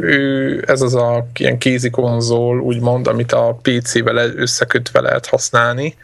[0.00, 5.94] ő, ez az a ilyen kézi konzol, úgymond, amit a PC-vel összekötve lehet használni.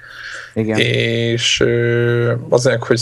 [0.55, 0.79] Igen.
[0.79, 1.65] És
[2.49, 3.01] azért, hogy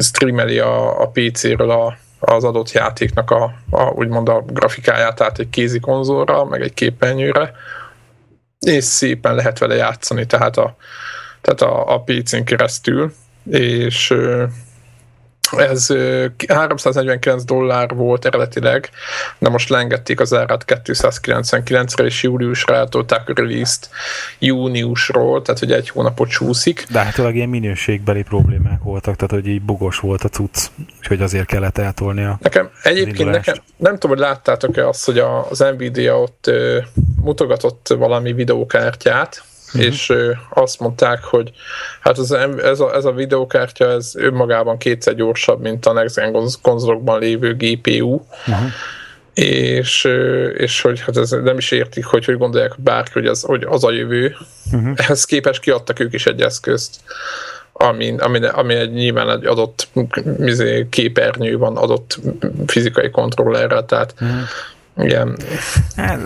[0.00, 5.50] streameli a, a PC-ről a, az adott játéknak a, a, úgymond a grafikáját, tehát egy
[5.50, 7.52] kézi konzolra, meg egy képernyőre,
[8.60, 10.76] és szépen lehet vele játszani, tehát a,
[11.40, 13.12] tehát a, a PC-n keresztül,
[13.50, 14.14] és
[15.56, 15.86] ez
[16.48, 18.90] 349 dollár volt eredetileg,
[19.38, 23.76] de most lengették az árát 299-re, és júliusra eltolták a release
[24.38, 26.86] júniusról, tehát hogy egy hónapot csúszik.
[26.90, 30.66] De hát ilyen minőségbeli problémák voltak, tehát hogy így bugos volt a cucc,
[30.98, 35.18] úgyhogy azért kellett eltolni a Nekem egyébként nekem, nem tudom, hogy láttátok-e azt, hogy
[35.50, 36.50] az Nvidia ott
[37.22, 39.84] mutogatott valami videókártyát, uh-huh.
[39.84, 40.12] és
[40.50, 41.52] azt mondták, hogy
[42.00, 42.30] hát ez,
[42.62, 47.56] ez, a, ez a videokártya ez önmagában kétszer gyorsabb, mint a Next Gen konzolokban lévő
[47.56, 48.70] GPU, uh-huh.
[49.34, 50.08] és,
[50.56, 53.84] és hogy hát ez nem is értik, hogy hogy gondolják bárki, hogy az, hogy az
[53.84, 54.36] a jövő.
[54.72, 54.92] Uh-huh.
[54.96, 57.00] Ehhez képest kiadtak ők is egy eszközt,
[57.72, 59.88] ami, ami, ami egy, nyilván egy adott
[60.38, 62.18] izé, képernyő van adott
[62.66, 64.40] fizikai kontrollerrel, tehát uh-huh
[64.96, 65.36] igen.
[65.96, 66.20] Hát,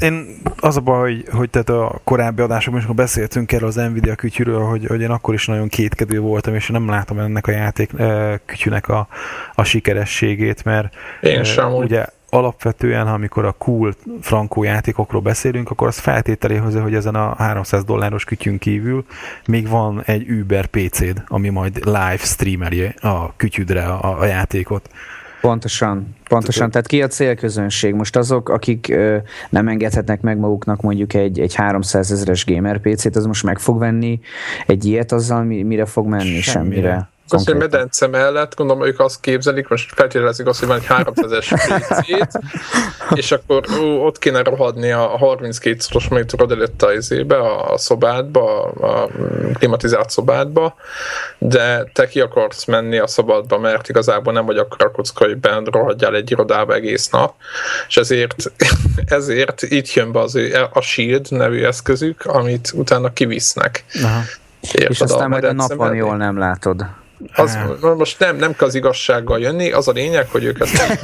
[0.00, 4.14] én az a baj, hogy, hogy tehát a korábbi adásokban, amikor beszéltünk erről az Nvidia
[4.14, 7.90] kütyűről, hogy, hogy én akkor is nagyon kétkedő voltam, és nem látom ennek a játék
[8.46, 9.08] kütyűnek a,
[9.54, 15.98] a sikerességét, mert én sem, ugye alapvetően, amikor a cool frankó játékokról beszélünk, akkor az
[15.98, 19.04] feltételé hozzá, hogy ezen a 300 dolláros kütyűn kívül
[19.46, 24.90] még van egy Uber PC-d, ami majd live streameli a kütyüdre a, a játékot.
[25.40, 26.70] Pontosan, pontosan.
[26.70, 27.94] Tehát ki a célközönség?
[27.94, 29.16] Most azok, akik ö,
[29.50, 33.78] nem engedhetnek meg maguknak mondjuk egy, egy 300 ezeres gamer PC-t, az most meg fog
[33.78, 34.20] venni
[34.66, 36.40] egy ilyet azzal, mire fog menni?
[36.40, 36.80] Semmire.
[36.80, 37.08] Semmire.
[37.28, 41.52] Az, hogy medence mellett, gondolom, ők azt képzelik, most feltételezik azt, hogy van egy 300-es
[41.78, 42.38] PC-t,
[43.14, 48.62] és akkor ó, ott kéne rohadni a 32 szoros monitorod előtt a izébe, a szobádba,
[48.64, 49.08] a
[49.54, 50.74] klimatizált szobádba,
[51.38, 55.36] de te ki akarsz menni a szabadba, mert igazából nem vagy akkor a kocka, hogy
[55.36, 57.34] bent rohadjál egy irodába egész nap,
[57.88, 58.52] és ezért,
[59.06, 60.38] ezért itt jön be az
[60.72, 63.84] a Shield nevű eszközük, amit utána kivisznek.
[64.02, 64.20] Aha.
[64.60, 66.86] Érted és aztán majd a napon jól nem látod.
[67.34, 70.98] Az, most nem, nem kell az igazsággal jönni, az a lényeg, hogy ők ezt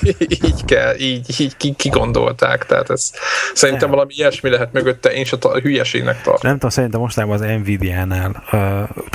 [0.28, 3.10] így kell, így, így kigondolták, tehát ez
[3.54, 3.96] szerintem nem.
[3.96, 6.40] valami ilyesmi lehet mögötte, én se a hülyeségnek tartom.
[6.42, 8.42] Nem tudom, szerintem mostában az Nvidia-nál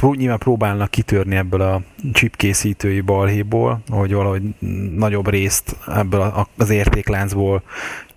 [0.02, 1.82] uh, nyilván próbálnak kitörni ebből a
[2.14, 4.42] chip készítői balhéból, hogy valahogy
[4.96, 7.64] nagyobb részt ebből az értékláncból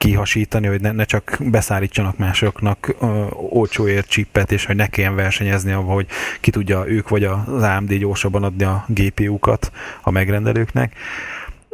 [0.01, 5.73] kihasítani, hogy ne, ne csak beszállítsanak másoknak ö, olcsóért csippet, és hogy ne kelljen versenyezni
[5.73, 6.07] abban, hogy
[6.41, 10.95] ki tudja ők vagy az AMD gyorsabban adni a GPU-kat a megrendelőknek.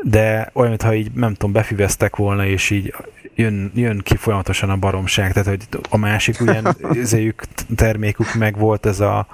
[0.03, 2.95] De olyan, mintha így, nem tudom, befüveztek volna, és így
[3.35, 6.77] jön, jön ki folyamatosan a baromság, tehát hogy a másik ugyan
[7.77, 9.27] termékük meg volt ez a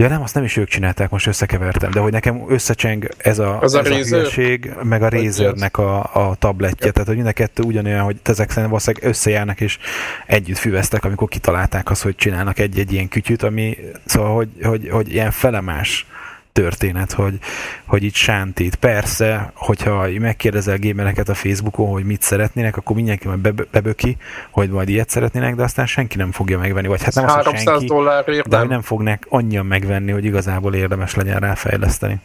[0.00, 3.60] Ja nem, azt nem is ők csinálták, most összekevertem, de hogy nekem összecseng ez a,
[3.60, 6.92] az ez a, a hülyeség, meg a Razernek a, a tabletje, ja.
[6.92, 9.78] tehát hogy mind a kettő ugyanolyan, hogy ezek szerintem valószínűleg összejárnak és
[10.26, 15.12] együtt füveztek, amikor kitalálták azt, hogy csinálnak egy-egy ilyen kütyűt, ami szóval, hogy, hogy, hogy
[15.12, 16.06] ilyen felemás
[16.52, 17.38] történet, hogy,
[17.86, 18.74] hogy itt sántít.
[18.74, 24.16] Persze, hogyha megkérdezel gamereket a Facebookon, hogy mit szeretnének, akkor mindenki majd beböki,
[24.50, 26.86] hogy majd ilyet szeretnének, de aztán senki nem fogja megvenni.
[26.86, 27.92] Vagy hát nem az, senki,
[28.48, 32.20] de hogy nem fognak annyian megvenni, hogy igazából érdemes legyen rá fejleszteni.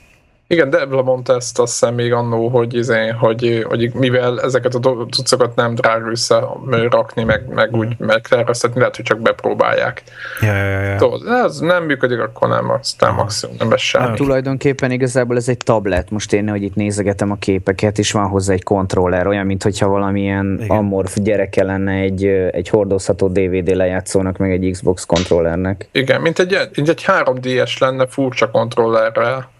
[0.47, 5.05] Igen, Debla mondta ezt azt hiszem még annó, hogy, izé, hogy, hogy mivel ezeket a
[5.09, 10.03] cuccokat nem drága összerakni, meg, meg úgy megterveztetni, lehet, hogy csak bepróbálják.
[10.41, 10.95] Ja, ja, ja.
[10.95, 13.21] Tudod, ez nem működik, akkor nem, aztán Aha.
[13.21, 14.05] maximum nem lesz semmi.
[14.07, 18.27] Hát, tulajdonképpen igazából ez egy tablet, most én hogy itt nézegetem a képeket, és van
[18.27, 20.77] hozzá egy kontroller, olyan, mintha valamilyen Igen.
[20.77, 25.89] amorf gyereke lenne egy, egy hordozható DVD lejátszónak, meg egy Xbox kontrollernek.
[25.91, 29.53] Igen, mint egy, mint egy 3DS lenne furcsa kontrollerrel.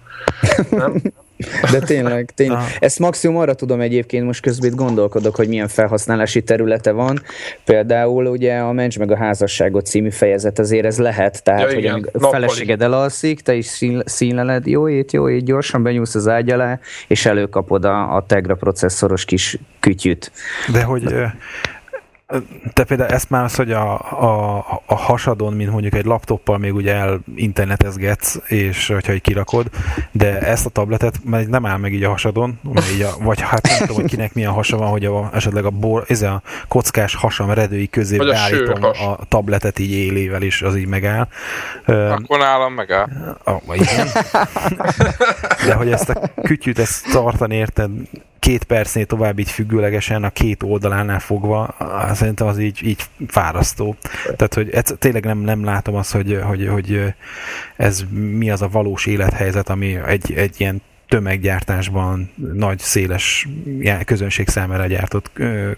[0.70, 1.02] Nem?
[1.72, 2.62] De tényleg, tényleg.
[2.80, 7.22] Ezt maximum arra tudom egyébként, most közben gondolkodok, hogy milyen felhasználási területe van.
[7.64, 12.10] Például ugye a Mencs meg a házasságot című fejezet azért ez lehet, tehát ja, hogy
[12.14, 16.80] a feleséged elalszik, te is színleled, jó ét, jó ét, gyorsan benyúlsz az ágy alá,
[17.08, 20.32] és előkapod a, a Tegra processzoros kis kütyüt.
[20.72, 21.14] De hogy
[22.74, 26.74] te például ezt már az, hogy a, a, a hasadon, mint mondjuk egy laptoppal még
[26.74, 29.66] ugye el internetezgetsz, és hogyha egy kirakod,
[30.12, 32.60] de ezt a tabletet mert nem áll meg így a hasadon,
[32.94, 35.70] így a, vagy hát nem tudom, hogy kinek milyen hasa van, hogy a, esetleg a,
[35.70, 40.76] bor, ez a kockás hasam redői közé beállítom a, a tabletet így élével, és az
[40.76, 41.28] így megáll.
[41.86, 43.08] Akkor nálam megáll.
[43.44, 44.08] A, igen.
[45.66, 47.90] De hogy ezt a kütyűt ezt tartani érted,
[48.40, 51.76] két percnél tovább így függőlegesen a két oldalánál fogva,
[52.14, 53.96] szerintem az így, így fárasztó.
[54.36, 57.14] Tehát, hogy ez, tényleg nem, nem látom azt, hogy, hogy, hogy
[57.76, 63.48] ez mi az a valós élethelyzet, ami egy, egy ilyen tömeggyártásban nagy, széles
[64.06, 65.32] közönség számára gyártott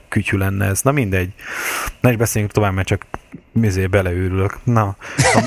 [0.10, 0.82] kütyű lenne ez.
[0.82, 1.30] Na mindegy.
[2.00, 3.06] Ne is beszéljünk tovább, mert csak
[3.60, 4.58] mizé beleőrülök.
[4.64, 4.96] Na,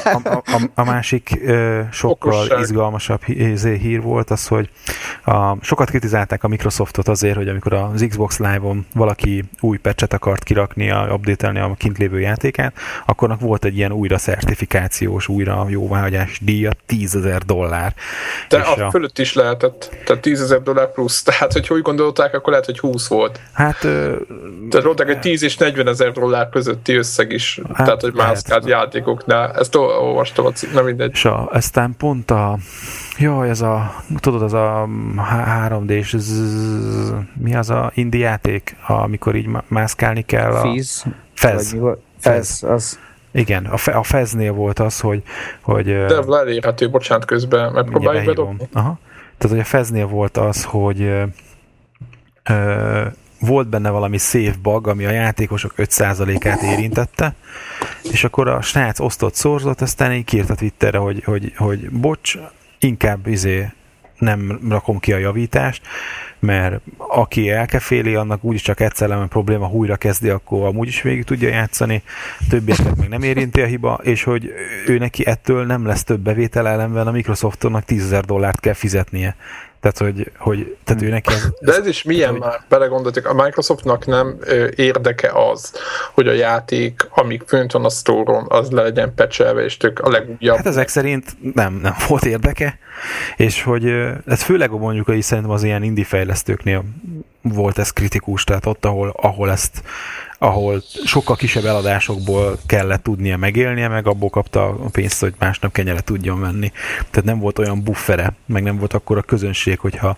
[0.04, 2.60] a, a, a, a másik ö, sokkal Okosság.
[2.60, 4.70] izgalmasabb izé hír volt az, hogy
[5.24, 10.42] a, sokat kritizálták a Microsoftot azért, hogy amikor az Xbox Live-on valaki új patchet akart
[10.42, 16.38] kirakni, a, update a kint lévő játékát, akkor volt egy ilyen újra szertifikációs, újra jóváhagyás
[16.42, 17.94] díja, 10 ezer dollár.
[18.48, 22.34] De a, a fölött is lehetett, tehát 10 ezer dollár plusz, tehát hogy úgy gondolták,
[22.34, 23.40] akkor lehet, hogy 20 volt.
[23.52, 23.84] Hát...
[23.84, 24.16] Ö,
[24.70, 28.66] tehát mondták, hogy 10 és 40 ezer dollár közötti összeg is, hát, tehát hogy mászkált
[28.66, 29.52] játékoknál.
[29.52, 31.10] Ezt olvastam a cím, nem mindegy.
[31.12, 32.58] És a, aztán pont a
[33.18, 34.88] Jó, ez a, tudod, az a
[35.68, 36.16] 3D-s,
[37.34, 40.52] mi az a indie játék, amikor így mászkálni kell?
[40.52, 41.02] A, Fizz?
[41.34, 41.76] Fez.
[42.18, 42.98] Fez, az.
[43.32, 45.22] Igen, a, fe, a Feznél volt az, hogy...
[45.60, 48.68] hogy De elérhető, bocsánat, közben megpróbáljuk bedobni.
[48.72, 48.98] Aha.
[49.38, 51.00] Tehát, hogy a Feznél volt az, hogy
[52.44, 53.06] ö,
[53.40, 57.34] volt benne valami save bug, ami a játékosok 5%-át érintette,
[58.12, 62.38] és akkor a srác osztott szorzott, aztán így kírt a Twitterre, hogy, hogy, hogy bocs,
[62.78, 63.68] inkább izé
[64.18, 65.82] nem rakom ki a javítást,
[66.38, 71.02] mert aki elkeféli, annak úgyis csak egyszer lenne probléma, ha újra kezdi, akkor amúgy is
[71.02, 72.02] végig tudja játszani,
[72.48, 74.52] többieket meg nem érinti a hiba, és hogy
[74.86, 79.36] ő neki ettől nem lesz több bevétel ellenben a Microsoftnak 10 dollárt kell fizetnie.
[79.80, 82.40] Tehát, hogy, hogy tehát ő neki ez, De ez is milyen hogy...
[82.40, 85.72] már, belegondoltak, a Microsoftnak nem ö, érdeke az,
[86.14, 90.10] hogy a játék, amíg fönt van a store az le legyen pecselve, és tök a
[90.10, 90.56] legújabb.
[90.56, 92.78] Hát ezek szerint nem, nem volt érdeke,
[93.36, 93.84] és hogy
[94.26, 96.84] ez főleg mondjuk is szerintem az ilyen indie fejlesztőknél
[97.42, 99.82] volt ez kritikus, tehát ott, ahol, ahol ezt
[100.42, 106.04] ahol sokkal kisebb eladásokból kellett tudnia megélnie, meg abból kapta a pénzt, hogy másnap kenyeret
[106.04, 106.72] tudjon venni.
[107.10, 110.16] Tehát nem volt olyan buffere, meg nem volt akkor a közönség, hogyha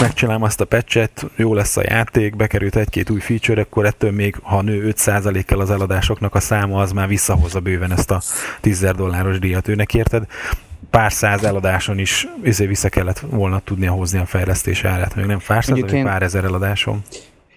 [0.00, 4.36] megcsinálom azt a patchet, jó lesz a játék, bekerült egy-két új feature, akkor ettől még,
[4.42, 8.22] ha nő 5%-kal az eladásoknak a száma, az már visszahozza bőven ezt a
[8.60, 10.26] 10 dolláros díjat őnek, érted?
[10.90, 15.64] pár száz eladáson is vissza kellett volna tudnia hozni a fejlesztés árát, még nem pár
[15.64, 16.04] száz, én...
[16.04, 17.02] pár ezer eladáson.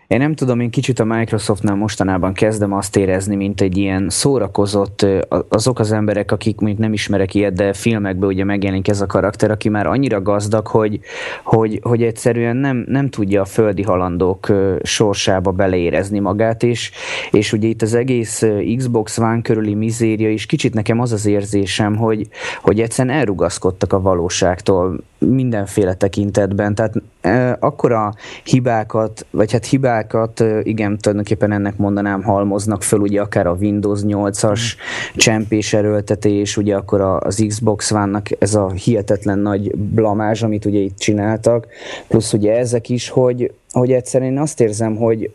[0.10, 5.06] Én nem tudom, én kicsit a Microsoftnál mostanában kezdem azt érezni, mint egy ilyen szórakozott,
[5.50, 9.52] azok az emberek, akik mint nem ismerek ilyet, de filmekben ugye megjelenik ez a karakter,
[9.52, 11.00] aki már annyira gazdag, hogy,
[11.44, 14.52] hogy, hogy egyszerűen nem, nem tudja a földi halandók
[14.84, 16.92] sorsába beleérezni magát, és,
[17.32, 18.46] és ugye itt az egész
[18.78, 22.28] Xbox One körüli mizéria is kicsit nekem az az érzésem, hogy,
[22.62, 30.60] hogy egyszerűen elrugaszkodtak a valóságtól mindenféle tekintetben, tehát e, akkora hibákat, vagy hát hibákat, e,
[30.64, 35.16] igen, tulajdonképpen ennek mondanám, halmoznak föl, ugye akár a Windows 8-as mm.
[35.16, 40.98] csempés erőltetés, ugye akkor az Xbox One-nak ez a hihetetlen nagy blamázs, amit ugye itt
[40.98, 41.68] csináltak,
[42.08, 45.32] plusz ugye ezek is, hogy, hogy egyszerűen én azt érzem, hogy,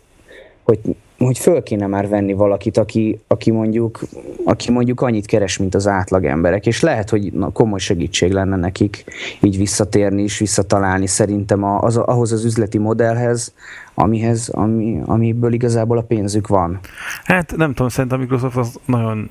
[0.62, 0.78] hogy
[1.18, 4.00] hogy föl kéne már venni valakit, aki, aki, mondjuk,
[4.44, 8.56] aki mondjuk annyit keres, mint az átlag emberek, és lehet, hogy na, komoly segítség lenne
[8.56, 9.04] nekik
[9.40, 13.54] így visszatérni és visszatalálni szerintem az, ahhoz az üzleti modellhez,
[13.94, 16.80] amihez, ami, amiből igazából a pénzük van.
[17.24, 19.30] Hát nem tudom, szerintem a Microsoft az nagyon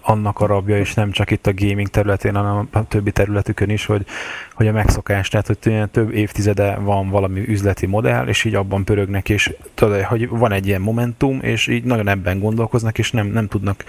[0.00, 3.86] annak a rabja, és nem csak itt a gaming területén, hanem a többi területükön is,
[3.86, 4.06] hogy,
[4.54, 9.28] hogy a megszokás, tehát hogy több évtizede van valami üzleti modell, és így abban pörögnek,
[9.28, 13.48] és tudod, hogy van egy ilyen momentum, és így nagyon ebben gondolkoznak, és nem, nem
[13.48, 13.84] tudnak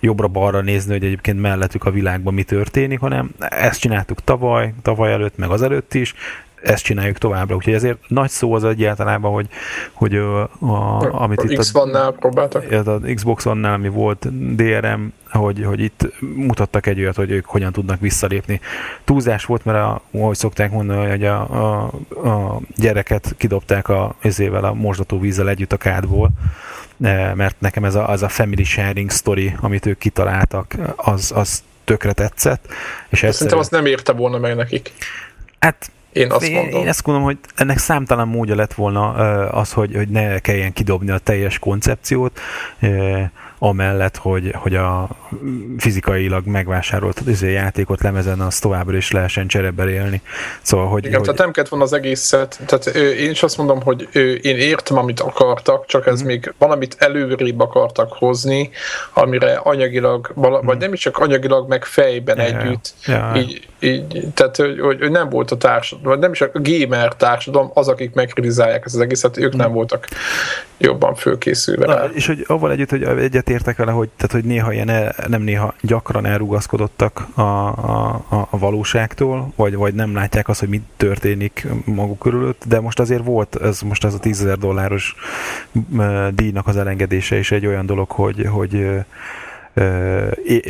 [0.00, 5.36] jobbra-balra nézni, hogy egyébként mellettük a világban mi történik, hanem ezt csináltuk tavaly, tavaly előtt,
[5.36, 6.14] meg az előtt is,
[6.62, 7.54] ezt csináljuk továbbra.
[7.54, 9.48] Úgyhogy ezért nagy szó az egyáltalában, hogy,
[9.92, 12.70] hogy a, a, amit a itt X a, próbáltak.
[12.86, 17.72] Az Xbox One-nál, ami volt DRM, hogy, hogy itt mutattak egy olyat, hogy ők hogyan
[17.72, 18.60] tudnak visszalépni.
[19.04, 21.92] Túlzás volt, mert a, ahogy szokták mondani, hogy a, a,
[22.28, 26.30] a gyereket kidobták a, ezével a mosdató vízzel együtt a kádból,
[27.02, 31.62] e, mert nekem ez a, az a family sharing story, amit ők kitaláltak, az, az
[31.84, 32.66] tökre tetszett.
[33.08, 34.92] És Szerintem azt nem érte volna meg nekik.
[35.58, 36.80] Hát én azt én, mondom.
[36.80, 39.12] Én ezt gondolom, hogy ennek számtalan módja lett volna
[39.48, 42.40] az, hogy, hogy ne kelljen kidobni a teljes koncepciót,
[43.64, 45.08] amellett, hogy, hogy a
[45.78, 50.22] fizikailag megvásárolt izé, játékot lemezen, az továbbra is lehessen csereberélni.
[50.62, 51.24] Szóval, hogy, Igen, hogy...
[51.24, 54.08] tehát nem kellett volna az egészet, tehát én is azt mondom, hogy
[54.42, 56.26] én értem, amit akartak, csak ez mm.
[56.26, 58.70] még valamit előrébb akartak hozni,
[59.12, 60.78] amire anyagilag, vagy mm.
[60.78, 62.94] nem is csak anyagilag, meg fejben ja, együtt.
[63.06, 63.32] Ja.
[63.36, 67.70] Így, így, tehát, hogy, hogy, nem volt a társadalom, vagy nem is a gamer társadalom
[67.74, 69.58] az, akik megkritizálják ezt az egészet, ők mm.
[69.58, 70.08] nem voltak
[70.78, 71.86] jobban fölkészülve.
[71.86, 73.02] Na, és hogy avval együtt, hogy
[73.52, 78.58] egyetértek vele, hogy, tehát, hogy néha ilyen, el, nem néha gyakran elrugaszkodottak a, a, a,
[78.58, 83.56] valóságtól, vagy, vagy nem látják azt, hogy mi történik maguk körülött, de most azért volt,
[83.56, 85.14] ez most ez a 10 dolláros
[86.34, 88.86] díjnak az elengedése is egy olyan dolog, hogy, hogy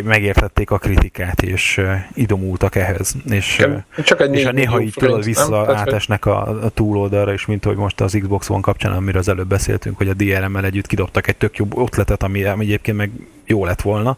[0.05, 1.81] megértették a kritikát, és
[2.15, 3.15] idomultak ehhez.
[3.31, 3.67] És,
[4.05, 5.77] Csak egy és a néha így tudod vissza nem?
[5.77, 9.49] átesnek a, a túloldalra, és mint hogy most az Xbox One kapcsán, amiről az előbb
[9.49, 13.11] beszéltünk, hogy a DRM-mel együtt kidobtak egy tök jobb ötletet, ami, ami egyébként meg
[13.47, 14.17] jó lett volna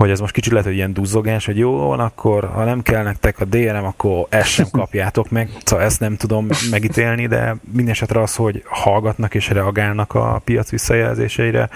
[0.00, 3.40] hogy ez most kicsit lehet, hogy ilyen duzzogás, hogy jó akkor ha nem kell nektek
[3.40, 5.50] a DRM, akkor ezt sem kapjátok meg.
[5.64, 10.70] Szóval ezt nem tudom megítélni, de minden esetre az, hogy hallgatnak és reagálnak a piac
[10.70, 11.68] visszajelzéseire,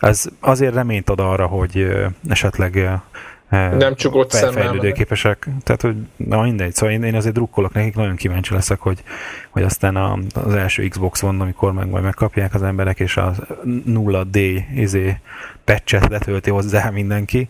[0.00, 1.88] ez azért reményt ad arra, hogy
[2.28, 3.00] esetleg
[3.52, 5.48] nem csukott fejlődőképesek.
[5.62, 9.02] Tehát, hogy na mindegy, szóval én, én azért drukkolok nekik, nagyon kíváncsi leszek, hogy,
[9.50, 13.34] hogy aztán a, az első Xbox van, amikor meg majd megkapják az emberek, és a
[13.86, 15.16] 0D izé,
[15.64, 17.48] patchet letölti hozzá mindenki,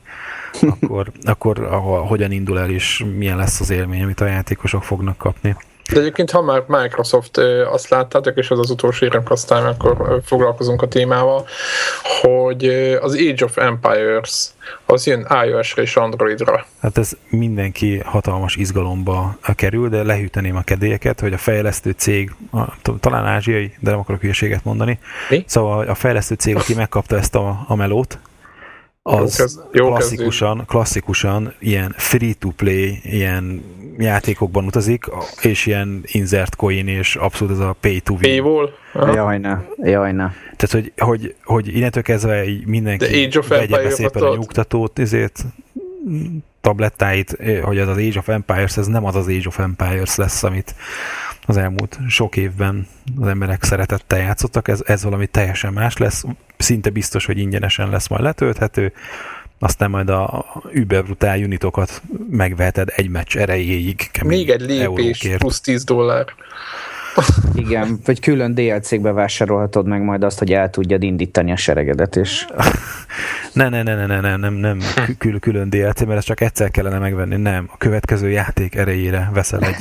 [0.60, 5.16] akkor, akkor ahol, hogyan indul el, és milyen lesz az élmény, amit a játékosok fognak
[5.16, 5.56] kapni.
[5.92, 7.38] De egyébként, ha már Microsoft
[7.72, 11.46] azt láttátok, és az az utolsó érem, aztán akkor foglalkozunk a témával,
[12.20, 12.64] hogy
[13.00, 14.46] az Age of Empires
[14.86, 16.66] az ilyen iOS-re és Androidra.
[16.80, 22.34] Hát ez mindenki hatalmas izgalomba kerül, de lehűteném a kedélyeket, hogy a fejlesztő cég,
[23.00, 24.98] talán ázsiai, de nem akarok hülyeséget mondani.
[25.28, 25.44] Mi?
[25.46, 28.18] Szóval a fejlesztő cég, aki megkapta ezt a, a melót,
[29.02, 33.62] az jó, kezd, jó klasszikusan, klasszikusan ilyen free-to-play, ilyen
[33.98, 35.04] játékokban utazik,
[35.40, 38.42] és ilyen insert coin, és abszolút ez a pay to win.
[38.42, 38.70] Paywall?
[38.94, 39.58] Jaj, ne.
[39.82, 40.30] Jaj, ne.
[40.56, 45.44] Tehát, hogy, hogy, hogy innentől kezdve így mindenki vegye be szépen a nyugtatót, ezért
[46.60, 50.42] tablettáit, hogy az az Age of Empires, ez nem az az Age of Empires lesz,
[50.42, 50.74] amit
[51.46, 52.86] az elmúlt sok évben
[53.20, 56.24] az emberek szeretettel játszottak, ez, ez valami teljesen más lesz,
[56.56, 58.92] szinte biztos, hogy ingyenesen lesz majd letölthető,
[59.58, 64.10] aztán majd a überbrutál unitokat megveheted egy meccs erejéig.
[64.24, 65.38] Még egy lépés eurókért.
[65.38, 66.26] plusz 10 dollár.
[67.54, 72.46] Igen, vagy külön DLC-kbe vásárolhatod meg majd azt, hogy el tudjad indítani a seregedet, és...
[73.52, 74.78] Ne, ne, ne, ne, ne, ne nem, nem
[75.18, 77.68] kül, külön DLC, mert ezt csak egyszer kellene megvenni, nem.
[77.72, 79.76] A következő játék erejére veszel egy,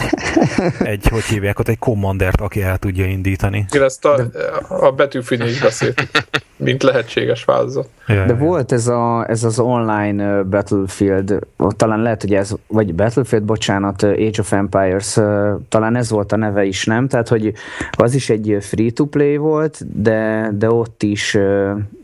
[0.79, 3.65] egy hogy hívják ott, egy commandert, aki el tudja indítani.
[3.71, 4.29] Igen, ezt a,
[4.69, 6.07] a betűfűn is beszélt,
[6.55, 7.89] mint lehetséges változat.
[8.07, 8.39] Ja, De ja.
[8.39, 11.39] volt ez, a, ez az online Battlefield,
[11.75, 15.17] talán lehet, hogy ez, vagy Battlefield, bocsánat, Age of Empires,
[15.69, 17.07] talán ez volt a neve is, nem?
[17.07, 17.53] Tehát, hogy
[17.91, 21.37] az is egy free-to-play volt, de, de ott is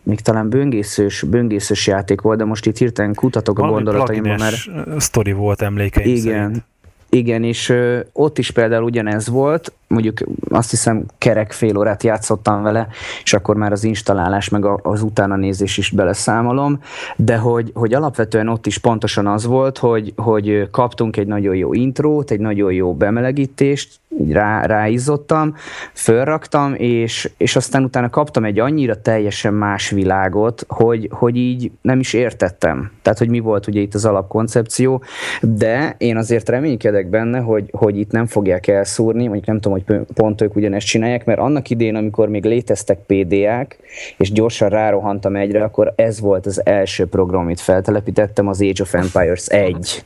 [0.07, 4.55] még talán böngészős, böngészős játék volt, de most itt hirtelen kutatok a gondolataimban, mert...
[5.01, 6.63] sztori volt emlékeim Igen, szerint.
[7.09, 10.17] Igen, és ö, ott is például ugyanez volt, mondjuk
[10.49, 12.87] azt hiszem kerek fél órát játszottam vele,
[13.23, 16.79] és akkor már az installálás meg az utána nézés is beleszámolom,
[17.15, 21.73] de hogy, hogy alapvetően ott is pontosan az volt, hogy, hogy kaptunk egy nagyon jó
[21.73, 25.55] intrót, egy nagyon jó bemelegítést, így rá, ráizzottam,
[25.93, 31.99] fölraktam, és, és aztán utána kaptam egy annyira teljesen más világot, hogy, hogy így nem
[31.99, 32.91] is értettem.
[33.01, 35.03] Tehát, hogy mi volt ugye itt az alapkoncepció,
[35.41, 39.99] de én azért reménykedek benne, hogy, hogy itt nem fogják elszúrni, mondjuk nem tudom, hogy
[40.13, 43.77] pont ők ugyanezt csinálják, mert annak idén, amikor még léteztek PDA-k,
[44.17, 48.93] és gyorsan rárohantam egyre, akkor ez volt az első program, amit feltelepítettem, az Age of
[48.93, 50.03] Empires 1.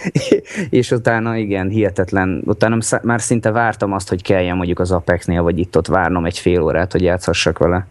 [0.70, 5.58] és utána igen, hihetetlen, utána már szinte vártam azt, hogy kelljen mondjuk az Apexnél, vagy
[5.58, 7.86] itt-ott várnom egy fél órát, hogy játszhassak vele.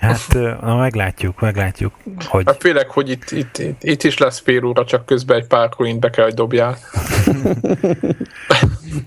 [0.00, 1.94] Hát, na meglátjuk, meglátjuk,
[2.24, 2.42] hogy...
[2.46, 5.68] Hát félek, hogy itt, itt, itt, itt is lesz fél óra, csak közben egy pár
[5.68, 6.78] coin be kell, hogy dobjál.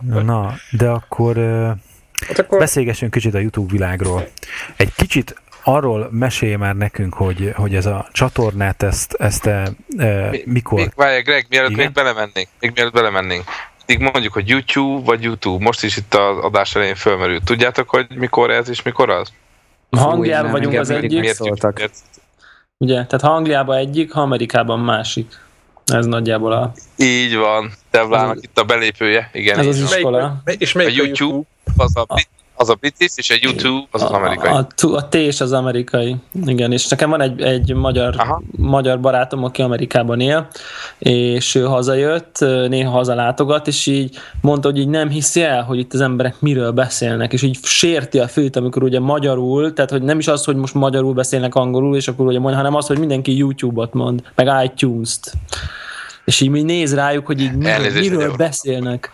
[0.26, 1.38] na, de akkor,
[2.28, 4.28] hát akkor beszélgessünk kicsit a YouTube világról.
[4.76, 10.30] Egy kicsit arról mesélj már nekünk, hogy, hogy ez a csatornát, ezt, ezt e, e,
[10.46, 10.80] mikor...
[10.80, 11.86] Még, várj, Greg, mielőtt Igen?
[11.86, 13.44] még belemennénk, még mielőtt belemennénk.
[13.86, 17.44] Még mondjuk, hogy YouTube vagy YouTube, most is itt az adás elején fölmerült.
[17.44, 19.34] Tudjátok, hogy mikor ez és mikor az?
[19.98, 21.90] Ha Angliában vagyunk az egyik, miért szóltak.
[22.78, 25.40] Ugye, tehát ha Angliában egyik, ha Amerikában másik.
[25.86, 26.72] Ez nagyjából a...
[26.98, 27.72] Így van.
[27.90, 29.30] Tevlának itt a belépője.
[29.34, 30.42] Igen, ez az iskola.
[30.58, 34.02] És melyik a YouTube, YouTube az a, a az a british, és a YouTube az
[34.02, 34.52] az amerikai.
[34.52, 36.16] A, a, a T és az amerikai.
[36.46, 38.16] Igen, és nekem van egy, egy magyar,
[38.52, 40.48] magyar barátom, aki Amerikában él,
[40.98, 42.38] és ő hazajött,
[42.68, 46.72] néha hazalátogat, és így mondta, hogy így nem hiszi el, hogy itt az emberek miről
[46.72, 50.56] beszélnek, és így sérti a főt, amikor ugye magyarul, tehát hogy nem is az, hogy
[50.56, 54.66] most magyarul beszélnek angolul, és akkor ugye mond, hanem az, hogy mindenki YouTube-ot mond, meg
[54.66, 55.34] iTunes-t.
[56.26, 59.12] És így mi néz rájuk, hogy így miről, miről beszélnek.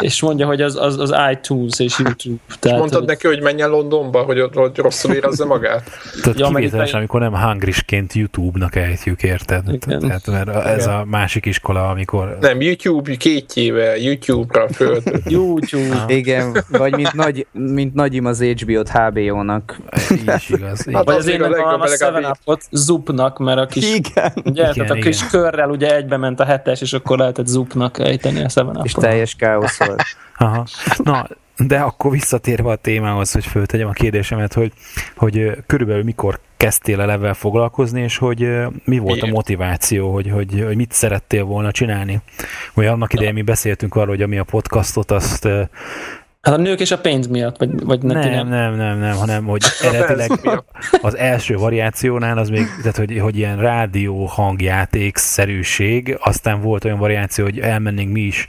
[0.00, 2.42] És mondja, hogy az, az, az iTunes és YouTube.
[2.60, 3.08] Tehát, mondtad hogy...
[3.08, 5.90] neki, hogy menjen Londonba, hogy, hogy rosszul érezze magát?
[6.22, 9.62] Tehát ja, kivételes, amikor nem hangrisként YouTube-nak ejtjük, érted?
[9.72, 9.98] Igen.
[9.98, 10.98] Tehát, mert ez Igen.
[10.98, 12.36] a másik iskola, amikor...
[12.40, 15.02] Nem, YouTube kétjével, YouTube-ra föl.
[15.24, 15.94] YouTube.
[15.94, 16.16] Ah.
[16.16, 19.76] Igen, vagy mint, nagy, mint Nagyim az HBO-t HBO-nak.
[20.12, 20.86] Így is igaz.
[20.92, 24.32] Hát vagy az én a, a Seven Up-ot Zupnak, mert a kis, igen.
[24.44, 25.28] Ugye, igen, a kis igen.
[25.30, 29.34] körrel ugye egybe ment a hetes, és akkor lehetett Zupnak ejteni a Seven És teljes
[29.34, 30.02] káosz volt.
[30.36, 30.66] Aha.
[31.02, 34.72] Na, de akkor visszatérve a témához, hogy föltegyem a kérdésemet, hogy,
[35.16, 38.48] hogy körülbelül mikor kezdtél el ebben foglalkozni, és hogy
[38.84, 42.20] mi volt a motiváció, hogy, hogy, hogy mit szerettél volna csinálni.
[42.74, 45.48] Vagy annak idején mi beszéltünk arról, hogy ami a podcastot, azt
[46.44, 49.44] Hát a nők és a pénz miatt, vagy, vagy nem, nem, nem, nem, nem, hanem
[49.44, 50.62] hogy eredetileg
[51.02, 56.98] az első variációnál az még, tehát hogy, hogy ilyen rádió hangjáték szerűség, aztán volt olyan
[56.98, 58.46] variáció, hogy elmennénk mi is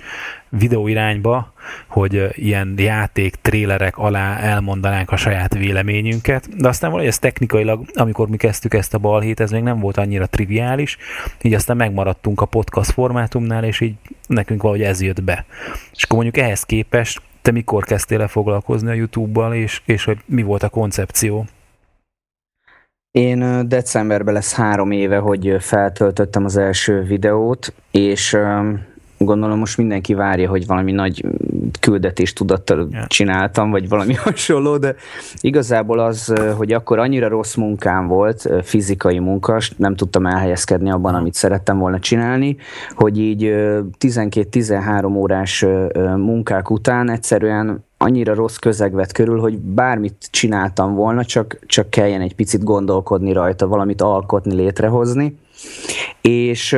[0.49, 1.53] videó irányba,
[1.87, 8.27] hogy ilyen játék, trélerek alá elmondanánk a saját véleményünket, de aztán valahogy ez technikailag, amikor
[8.27, 10.97] mi kezdtük ezt a balhét, ez még nem volt annyira triviális,
[11.41, 13.93] így aztán megmaradtunk a podcast formátumnál, és így
[14.27, 15.45] nekünk valahogy ez jött be.
[15.93, 20.17] És akkor mondjuk ehhez képest te mikor kezdtél el foglalkozni a YouTube-bal, és, és hogy
[20.25, 21.45] mi volt a koncepció?
[23.11, 28.37] Én decemberben lesz három éve, hogy feltöltöttem az első videót, és
[29.25, 31.25] gondolom most mindenki várja, hogy valami nagy
[31.79, 34.95] küldetést tudattal csináltam, vagy valami hasonló, de
[35.41, 41.33] igazából az, hogy akkor annyira rossz munkám volt, fizikai munkas, nem tudtam elhelyezkedni abban, amit
[41.33, 42.57] szerettem volna csinálni,
[42.95, 43.43] hogy így
[43.99, 45.65] 12-13 órás
[46.15, 52.21] munkák után egyszerűen annyira rossz közeg vett körül, hogy bármit csináltam volna, csak, csak kelljen
[52.21, 55.37] egy picit gondolkodni rajta, valamit alkotni, létrehozni.
[56.21, 56.77] És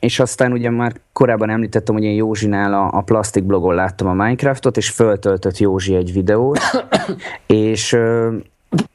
[0.00, 4.12] és aztán ugye már korábban említettem, hogy én Józsinál a, a plastik blogon láttam a
[4.12, 6.58] Minecraftot, és föltöltött Józsi egy videót,
[7.46, 7.96] és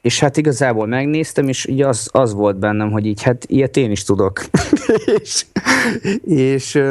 [0.00, 3.90] és hát igazából megnéztem, és így az, az volt bennem, hogy így hát ilyet én
[3.90, 4.40] is tudok.
[5.20, 5.46] és,
[6.24, 6.82] és,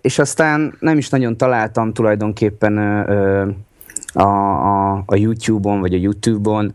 [0.00, 2.78] és aztán nem is nagyon találtam tulajdonképpen
[4.12, 6.74] a, a, a YouTube-on, vagy a YouTube-on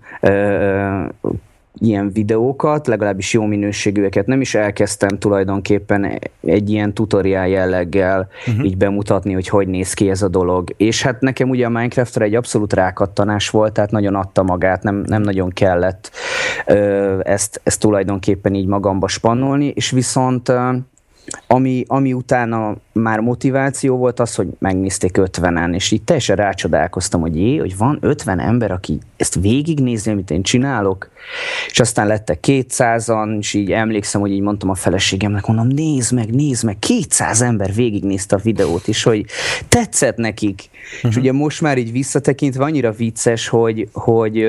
[1.80, 4.26] ilyen videókat, legalábbis jó minőségűeket.
[4.26, 8.66] Nem is elkezdtem tulajdonképpen egy ilyen tutoriál jelleggel uh-huh.
[8.66, 10.74] így bemutatni, hogy hogy néz ki ez a dolog.
[10.78, 15.04] És hát nekem ugye a Minecraftra egy abszolút rákattanás volt, tehát nagyon adta magát, nem,
[15.06, 16.12] nem nagyon kellett
[16.66, 20.52] ö, ezt, ezt tulajdonképpen így magamba spannolni, és viszont
[21.48, 27.36] ami, ami utána már motiváció volt az, hogy megnézték 50-en, és így teljesen rácsodálkoztam, hogy
[27.36, 31.10] jé, hogy van 50 ember, aki ezt végignézi, amit én csinálok,
[31.70, 36.34] és aztán lettek 200-an, és így emlékszem, hogy így mondtam a feleségemnek, mondom, nézd meg,
[36.34, 39.26] nézd meg, 200 ember végignézte a videót, és hogy
[39.68, 40.70] tetszett nekik.
[40.70, 41.10] Uh-huh.
[41.10, 41.20] És mhm.
[41.20, 44.48] ugye most már így visszatekintve annyira vicces, hogy, hogy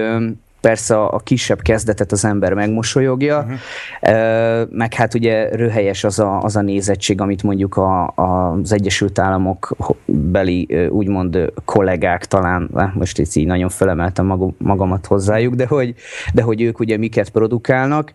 [0.66, 4.68] persze a, a kisebb kezdetet az ember megmosolyogja, uh-huh.
[4.70, 9.18] meg hát ugye röhelyes az a, az a nézettség, amit mondjuk a, a, az Egyesült
[9.18, 15.94] Államok beli úgymond kollégák talán, most itt így nagyon felemeltem magamat hozzájuk, de hogy,
[16.34, 18.12] de hogy ők ugye miket produkálnak,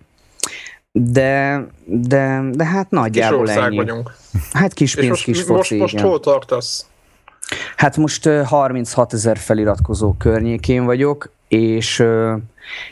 [0.92, 3.76] de, de, de hát nagyjából kis ennyi.
[3.76, 4.12] vagyunk.
[4.52, 6.86] Hát kis pénz, kis foci, Most, most hol tartasz?
[7.76, 12.04] Hát most 36 ezer feliratkozó környékén vagyok, és,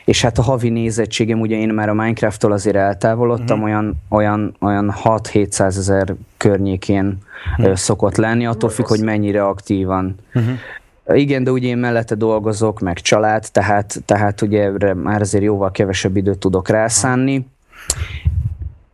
[0.06, 3.74] és hát a havi nézettségem, ugye én már a Minecraft-tól azért eltávolodtam, uh-huh.
[3.74, 7.18] olyan, olyan, olyan 6-700 ezer környékén
[7.58, 7.76] uh-huh.
[7.76, 10.16] szokott lenni, attól függ, hogy mennyire aktívan.
[10.34, 11.20] Uh-huh.
[11.20, 15.72] Igen, de ugye én mellette dolgozok, meg család, tehát, tehát ugye erre már azért jóval
[15.72, 17.48] kevesebb időt tudok rászánni.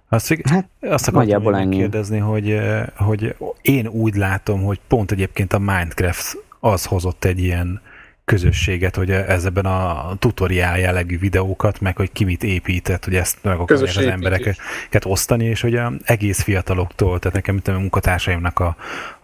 [0.10, 2.60] Azt, hát, azt akartam kérdezni, hogy,
[2.96, 7.82] hogy én úgy látom, hogy pont egyébként a Minecraft az hozott egy ilyen
[8.26, 13.38] közösséget, hogy ez ebben a tutoriál jellegű videókat, meg hogy ki mit épített, hogy ezt
[13.42, 18.60] meg akarják az embereket osztani, és hogy a egész fiataloktól, tehát nekem mint a munkatársaimnak
[18.60, 18.76] a,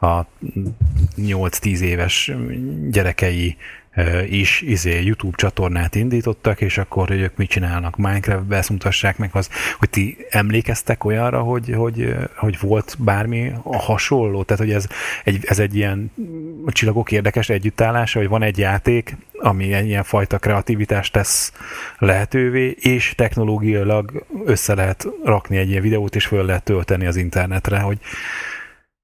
[0.07, 0.25] a
[1.17, 2.31] 8-10 éves
[2.89, 3.57] gyerekei
[4.29, 9.29] is izé, YouTube csatornát indítottak, és akkor, hogy ők mit csinálnak Minecraft-be, ezt mutassák meg,
[9.33, 14.43] az, hogy ti emlékeztek olyanra, hogy, hogy, hogy volt bármi hasonló?
[14.43, 14.87] Tehát, hogy ez
[15.23, 16.11] egy, ez egy ilyen
[16.67, 21.53] csillagok érdekes együttállása, hogy van egy játék, ami ilyen fajta kreativitást tesz
[21.97, 27.79] lehetővé, és technológiailag össze lehet rakni egy ilyen videót, és föl lehet tölteni az internetre,
[27.79, 27.97] hogy,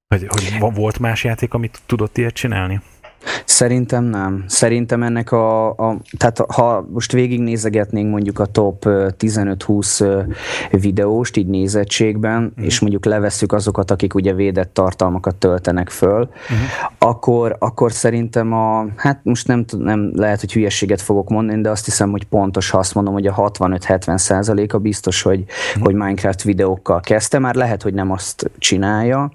[0.08, 2.80] hogy, hogy volt más játék, amit tudott ilyet csinálni?
[3.44, 4.44] Szerintem nem.
[4.46, 10.26] Szerintem ennek a, a tehát ha most végignézegetnénk mondjuk a top 15-20
[10.70, 12.64] videóst így nézettségben, mm.
[12.64, 16.56] és mondjuk levesszük azokat, akik ugye védett tartalmakat töltenek föl, mm.
[16.98, 21.84] akkor, akkor szerintem a, hát most nem, nem lehet, hogy hülyességet fogok mondani, de azt
[21.84, 25.82] hiszem, hogy pontos, ha azt mondom, hogy a 65-70 százaléka biztos, hogy, mm.
[25.82, 29.30] hogy Minecraft videókkal kezdte, már lehet, hogy nem azt csinálja,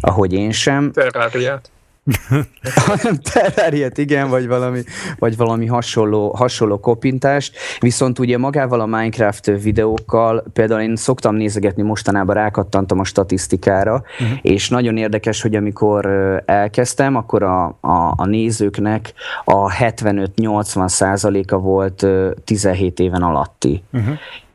[0.00, 0.92] ahogy én sem.
[0.92, 1.70] Terráriát.
[2.86, 4.82] hanem terrariet, igen, vagy valami,
[5.18, 7.56] vagy valami hasonló, hasonló kopintást.
[7.78, 14.38] Viszont ugye magával a Minecraft videókkal, például én szoktam nézegetni, mostanában rákattantam a statisztikára, uh-huh.
[14.42, 16.06] és nagyon érdekes, hogy amikor
[16.46, 19.12] elkezdtem, akkor a, a, a nézőknek
[19.44, 22.06] a 75-80 százaléka volt
[22.44, 23.82] 17 éven alatti.
[23.92, 24.14] Uh-huh.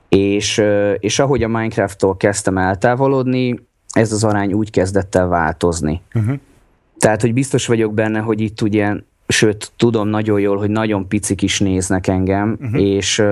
[0.10, 0.64] És,
[1.00, 3.60] és ahogy a Minecraft-tól kezdtem eltávolodni,
[3.92, 6.02] ez az arány úgy kezdett el változni.
[6.14, 6.40] Uh-huh.
[7.02, 8.96] Tehát, hogy biztos vagyok benne, hogy itt ugye,
[9.28, 12.82] sőt, tudom nagyon jól, hogy nagyon picik is néznek engem, uh-huh.
[12.82, 13.24] és,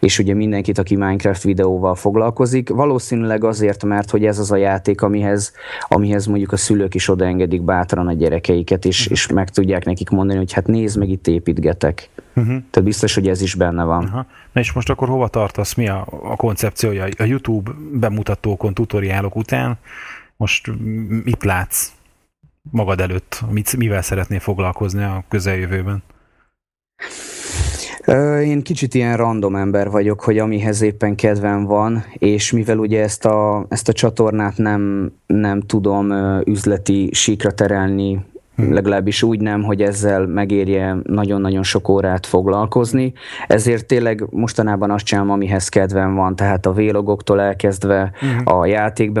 [0.00, 5.02] és ugye mindenkit, aki Minecraft videóval foglalkozik, valószínűleg azért, mert hogy ez az a játék,
[5.02, 5.52] amihez,
[5.88, 9.12] amihez mondjuk a szülők is odaengedik bátran a gyerekeiket, és, uh-huh.
[9.12, 12.08] és meg tudják nekik mondani, hogy hát nézd meg, itt építgetek.
[12.16, 12.56] Uh-huh.
[12.70, 14.04] Tehát biztos, hogy ez is benne van.
[14.04, 14.24] Uh-huh.
[14.52, 15.74] Na és most akkor hova tartasz?
[15.74, 17.04] Mi a, a koncepciója?
[17.18, 19.78] A YouTube bemutatókon, tutoriálok után
[20.36, 20.70] most
[21.24, 21.90] mit látsz?
[22.70, 23.40] Magad előtt?
[23.50, 26.02] Mit, mivel szeretnél foglalkozni a közeljövőben?
[28.44, 33.24] Én kicsit ilyen random ember vagyok, hogy amihez éppen kedvem van, és mivel ugye ezt
[33.24, 36.12] a, ezt a csatornát nem, nem tudom
[36.44, 38.24] üzleti síkra terelni.
[38.56, 43.12] Legalábbis úgy nem, hogy ezzel megérje nagyon-nagyon sok órát foglalkozni.
[43.46, 48.58] Ezért tényleg mostanában azt csinálom, amihez kedvem van, tehát a vélogoktól elkezdve uh-huh.
[48.58, 49.12] a játék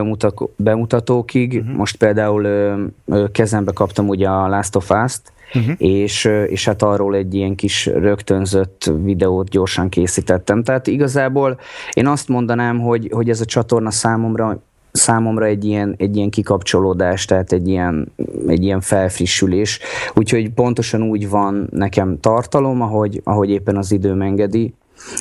[0.56, 1.58] bemutatókig.
[1.60, 1.76] Uh-huh.
[1.76, 5.74] Most például ö, ö, kezembe kaptam ugye a Last of Us-t, Uh-huh.
[5.78, 10.62] És, és hát arról egy ilyen kis rögtönzött videót gyorsan készítettem.
[10.62, 11.58] Tehát igazából
[11.92, 14.62] én azt mondanám, hogy, hogy ez a csatorna számomra
[14.92, 18.12] számomra egy ilyen, egy ilyen kikapcsolódás, tehát egy ilyen,
[18.46, 19.78] egy ilyen felfrissülés.
[20.14, 24.74] Úgyhogy pontosan úgy van nekem tartalom, ahogy, ahogy éppen az időm engedi.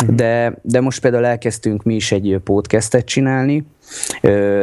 [0.05, 0.15] Mhm.
[0.15, 3.65] De, de most például elkezdtünk mi is egy podcastet csinálni,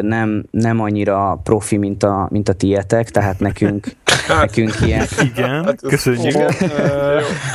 [0.01, 3.87] nem, nem annyira profi, mint a, mint a tietek, tehát nekünk,
[4.29, 5.07] nekünk ilyen...
[5.23, 6.33] Igen, hát köszönjük.
[6.33, 6.53] Igen,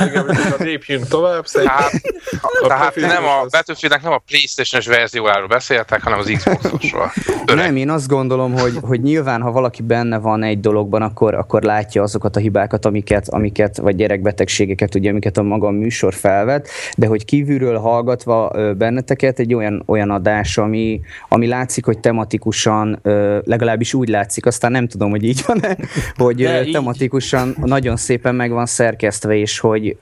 [0.08, 1.44] igen, lépjünk tovább.
[1.64, 1.92] Hát,
[2.40, 7.12] a tehát nem a battlefield nem a Playstation-es verziójáról beszéltek, hanem az Xbox-osról.
[7.46, 11.62] Nem, én azt gondolom, hogy, hogy nyilván, ha valaki benne van egy dologban, akkor, akkor
[11.62, 17.06] látja azokat a hibákat, amiket, amiket vagy gyerekbetegségeket, ugye, amiket a maga műsor felvet, de
[17.06, 23.00] hogy kívülről hallgatva benneteket egy olyan, olyan adás, ami, ami látszik, hogy tematikusan,
[23.44, 25.76] legalábbis úgy látszik, aztán nem tudom, hogy így van-e,
[26.24, 27.58] hogy De tematikusan így.
[27.58, 29.96] nagyon szépen meg van szerkesztve, és hogy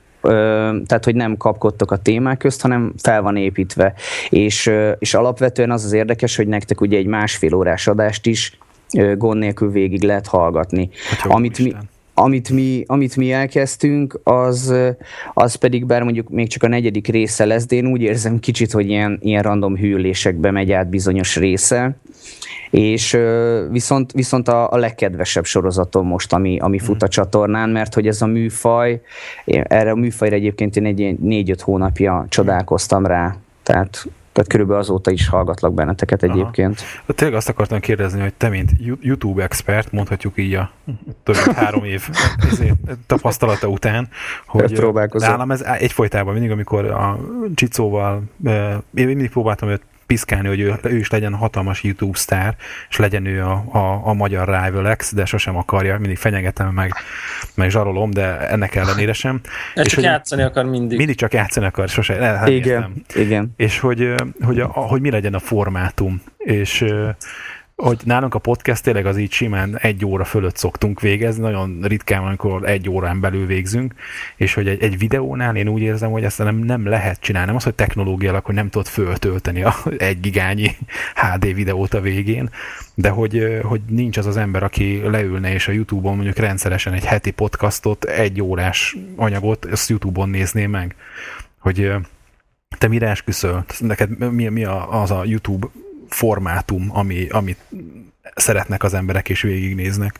[0.85, 3.93] tehát hogy nem kapkodtok a témák közt, hanem fel van építve.
[4.29, 8.57] És, és alapvetően az az érdekes, hogy nektek ugye egy másfél órás adást is
[9.17, 10.89] gond nélkül végig lehet hallgatni.
[11.09, 11.73] Hát amit mi,
[12.13, 14.73] amit mi, amit mi elkezdtünk, az,
[15.33, 18.71] az pedig bár mondjuk még csak a negyedik része lesz, de én úgy érzem kicsit,
[18.71, 21.95] hogy ilyen, ilyen random hűlésekbe megy át bizonyos része,
[22.69, 23.17] és
[23.71, 28.21] viszont, viszont a, a legkedvesebb sorozatom most, ami, ami fut a csatornán, mert hogy ez
[28.21, 29.01] a műfaj,
[29.45, 35.27] erre a műfajra egyébként én egy négy-öt hónapja csodálkoztam rá, tehát Tehát körülbelül azóta is
[35.27, 36.81] hallgatlak benneteket egyébként.
[37.03, 37.13] Aha.
[37.13, 38.71] Tényleg azt akartam kérdezni, hogy te, mint
[39.01, 40.71] YouTube expert, mondhatjuk így a
[41.23, 42.09] több mint három év
[43.07, 44.09] tapasztalata után,
[44.45, 47.19] hogy nálam ez egyfolytában mindig, amikor a
[47.55, 48.23] Csicóval,
[48.93, 52.55] én mindig próbáltam őt piszkálni, hogy ő, ő is legyen hatalmas YouTube sztár,
[52.89, 56.93] és legyen ő a, a, a magyar Rivalex, de sosem akarja, mindig fenyegetem meg,
[57.55, 59.41] meg zsarolom, de ennek ellenére sem.
[59.75, 60.97] és csak hogy játszani akar mindig.
[60.97, 62.17] Mindig csak játszani akar, sose.
[62.17, 63.53] Nem, igen, igen.
[63.57, 66.21] És hogy, hogy, a, hogy mi legyen a formátum.
[66.37, 66.85] És
[67.75, 72.23] hogy nálunk a podcast tényleg az így simán egy óra fölött szoktunk végezni, nagyon ritkán,
[72.23, 73.93] amikor egy órán belül végzünk,
[74.35, 77.55] és hogy egy, egy videónál én úgy érzem, hogy ezt nem, nem lehet csinálni, nem
[77.55, 80.75] az, hogy technológiailag, hogy nem tudod föltölteni a egy gigányi
[81.15, 82.49] HD videót a végén,
[82.95, 87.05] de hogy, hogy nincs az az ember, aki leülne és a YouTube-on mondjuk rendszeresen egy
[87.05, 90.95] heti podcastot, egy órás anyagot, ezt YouTube-on nézné meg.
[91.59, 91.91] Hogy
[92.77, 93.65] te mire esküszöl?
[93.79, 95.67] Neked mi, mi az a YouTube
[96.07, 97.57] formátum, ami, amit
[98.35, 100.19] szeretnek az emberek és végignéznek?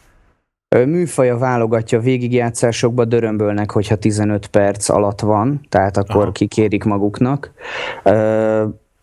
[0.85, 6.31] Műfaja válogatja, végigjátszásokba dörömbölnek, hogyha 15 perc alatt van, tehát akkor Aha.
[6.31, 7.51] kikérik maguknak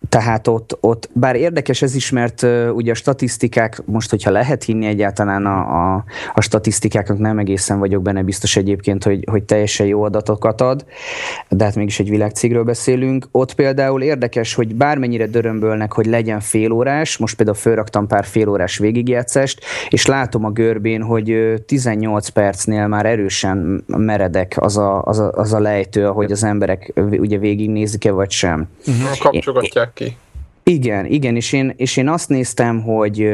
[0.08, 4.64] tehát ott, ott, bár érdekes ez is, mert uh, ugye a statisztikák, most hogyha lehet
[4.64, 9.86] hinni egyáltalán a, a, a statisztikáknak, nem egészen vagyok benne biztos egyébként, hogy, hogy teljesen
[9.86, 10.84] jó adatokat ad,
[11.48, 13.28] de hát mégis egy világcégről beszélünk.
[13.30, 19.64] Ott például érdekes, hogy bármennyire dörömbölnek, hogy legyen félórás, most például fölraktam pár félórás végigjátszást,
[19.88, 25.52] és látom a görbén, hogy 18 percnél már erősen meredek az a, az a, az
[25.52, 28.68] a lejtő, hogy az emberek ugye végignézik-e vagy sem.
[28.86, 30.16] Uh-huh, kapcsolgatják ki.
[30.62, 33.28] Igen, igen, és én, és én azt néztem, hogy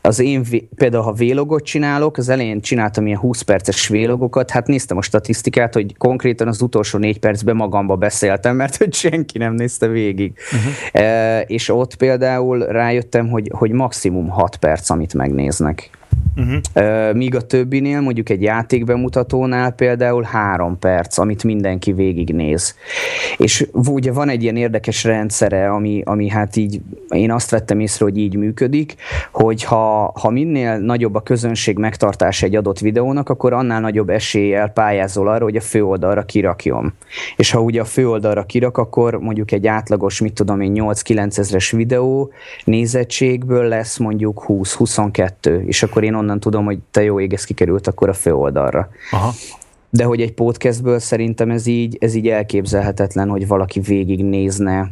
[0.00, 4.96] az én, például ha vélogot csinálok, az elején csináltam ilyen 20 perces vélogokat, hát néztem
[4.96, 9.86] a statisztikát, hogy konkrétan az utolsó négy percben magamba beszéltem, mert hogy senki nem nézte
[9.86, 10.32] végig.
[10.52, 11.02] Uh-huh.
[11.02, 15.90] E, és ott például rájöttem, hogy, hogy maximum 6 perc, amit megnéznek.
[16.36, 17.14] Uh-huh.
[17.14, 22.74] Míg a többinél, mondjuk egy játékbemutatónál például három perc, amit mindenki végignéz.
[23.36, 28.04] És ugye van egy ilyen érdekes rendszere, ami, ami hát így, én azt vettem észre,
[28.04, 28.94] hogy így működik,
[29.32, 34.68] hogy ha, ha minél nagyobb a közönség megtartása egy adott videónak, akkor annál nagyobb eséllyel
[34.68, 36.92] pályázol arra, hogy a főoldalra kirakjon.
[37.36, 41.70] És ha ugye a főoldalra kirak, akkor mondjuk egy átlagos, mit tudom én, 8-9 ezres
[41.70, 42.32] videó
[42.64, 47.86] nézettségből lesz mondjuk 20-22, és akkor én onnan tudom, hogy te jó ég, ez kikerült
[47.86, 48.88] akkor a főoldalra.
[49.10, 49.32] Aha
[49.96, 54.90] de hogy egy podcastből szerintem ez így, ez így elképzelhetetlen, hogy valaki végignézne.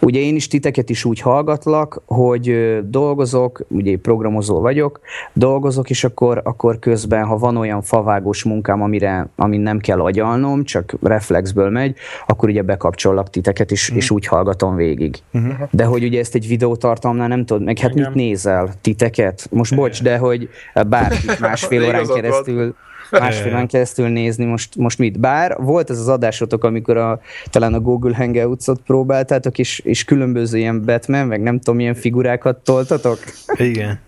[0.00, 5.00] Ugye én is titeket is úgy hallgatlak, hogy dolgozok, ugye programozó vagyok,
[5.32, 10.64] dolgozok, és akkor, akkor közben, ha van olyan favágós munkám, amire, amin nem kell agyalnom,
[10.64, 11.96] csak reflexből megy,
[12.26, 13.96] akkor ugye bekapcsollak titeket, és, mm.
[13.96, 15.16] és úgy hallgatom végig.
[15.38, 15.50] Mm-hmm.
[15.70, 18.04] De hogy ugye ezt egy videótartalmnál nem tudod, meg hát Igen.
[18.04, 18.74] mit nézel?
[18.80, 19.46] Titeket?
[19.50, 20.48] Most bocs, de hogy
[20.88, 22.74] bárkit másfél órán keresztül
[23.10, 25.20] másfél keresztül nézni most, most mit.
[25.20, 30.58] Bár volt ez az adásotok, amikor a, talán a Google Hangouts-ot próbáltátok, és, és különböző
[30.58, 33.18] ilyen Batman, meg nem tudom, milyen figurákat toltatok.
[33.54, 34.00] Igen.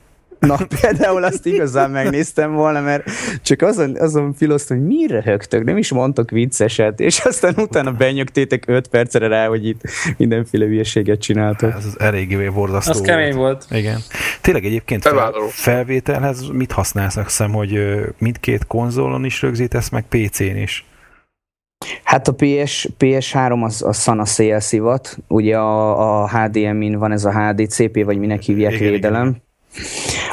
[0.46, 3.10] Na, például azt igazán megnéztem volna, mert
[3.42, 8.64] csak azon, azon filoztam, hogy mire högtök, nem is mondtok vicceset, és aztán utána benyögtétek
[8.66, 9.80] 5 percre rá, hogy itt
[10.16, 11.72] mindenféle hülyeséget csináltok.
[11.72, 13.66] Ez az eléggé borzasztó Az kemény volt.
[13.70, 13.98] Igen.
[14.40, 17.16] Tényleg egyébként fel, felvételhez mit használsz?
[17.16, 17.78] Azt hiszem, hogy
[18.18, 20.86] mindkét konzolon is rögzítesz, meg PC-n is.
[22.02, 27.32] Hát a PS, PS3 az a Sana CL ugye a, a HDMI-n van ez a
[27.32, 29.26] HDCP, vagy minek hívják igen, védelem.
[29.28, 29.50] Igen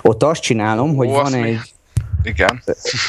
[0.02, 1.42] ott azt csinálom, hogy Ó, van egy...
[1.42, 1.58] Mi?
[2.24, 2.62] Igen.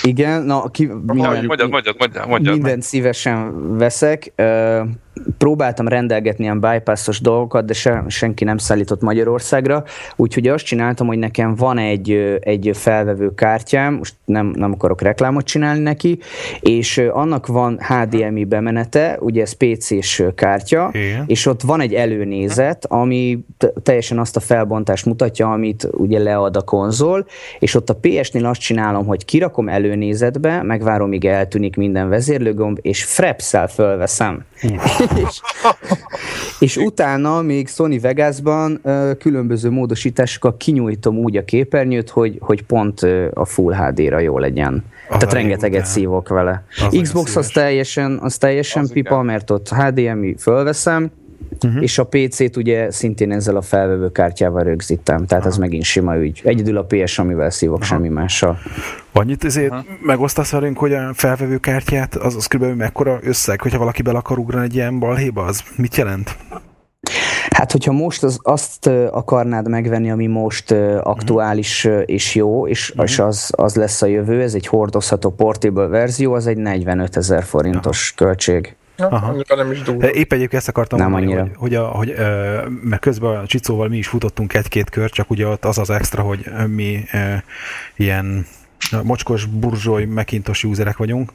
[0.02, 4.32] Igen, na, ki, minden, mondjad, mondjad, mondjad, mondjad, mindent szívesen veszek
[5.38, 9.84] próbáltam rendelgetni ilyen bypassos dolgokat, de se, senki nem szállított Magyarországra,
[10.16, 15.44] úgyhogy azt csináltam, hogy nekem van egy, egy felvevő kártyám, most nem, nem akarok reklámot
[15.44, 16.18] csinálni neki,
[16.60, 21.24] és annak van HDMI bemenete, ugye ez PC-s kártya, Igen.
[21.26, 23.38] és ott van egy előnézet, ami
[23.82, 27.26] teljesen azt a felbontást mutatja, amit ugye lead a konzol,
[27.58, 33.04] és ott a PS-nél azt csinálom, hogy kirakom előnézetbe, megvárom, míg eltűnik minden vezérlőgomb, és
[33.04, 34.44] frepszel fölveszem
[35.00, 35.40] és,
[36.58, 38.80] és utána még Sony Vegasban
[39.18, 43.00] különböző módosításokkal kinyújtom úgy a képernyőt, hogy, hogy pont
[43.34, 44.84] a Full HD-ra jó legyen.
[45.08, 45.92] Aha, Tehát rengeteget után.
[45.92, 46.64] szívok vele.
[46.86, 49.24] Az Xbox az teljesen, az teljesen az pipa, igen.
[49.24, 51.10] mert ott HDMI fölveszem,
[51.62, 51.82] uh-huh.
[51.82, 55.46] és a PC-t ugye szintén ezzel a felvevőkártyával rögzítem, tehát uh-huh.
[55.46, 56.40] ez megint sima ügy.
[56.44, 57.90] Egyedül a PS, amivel szívok, uh-huh.
[57.90, 58.58] semmi mással.
[59.12, 59.86] Annyit ezért uh-huh.
[60.02, 62.64] megosztasz velünk, hogy a felvevőkártyát, az, az kb.
[62.64, 66.36] mekkora összeg, hogyha valaki bele akar ugrani egy ilyen balhéba, az mit jelent?
[67.50, 70.70] Hát, hogyha most az, azt akarnád megvenni, ami most
[71.00, 72.02] aktuális uh-huh.
[72.06, 73.04] és jó, és, uh-huh.
[73.04, 77.42] és az, az lesz a jövő, ez egy hordozható portable verzió, az egy 45 ezer
[77.42, 78.26] forintos uh-huh.
[78.26, 78.76] költség.
[79.00, 79.44] Aha.
[79.56, 80.10] nem is durva.
[80.10, 81.54] Épp egyébként ezt akartam nem mondani, annyira.
[81.56, 82.14] hogy, hogy, a, hogy
[82.82, 86.22] mert közben a Csicóval mi is futottunk egy-két kört, csak ugye ott az az extra,
[86.22, 87.44] hogy mi e,
[87.96, 88.46] ilyen
[89.02, 91.32] mocskos burzsói Macintosh userek vagyunk,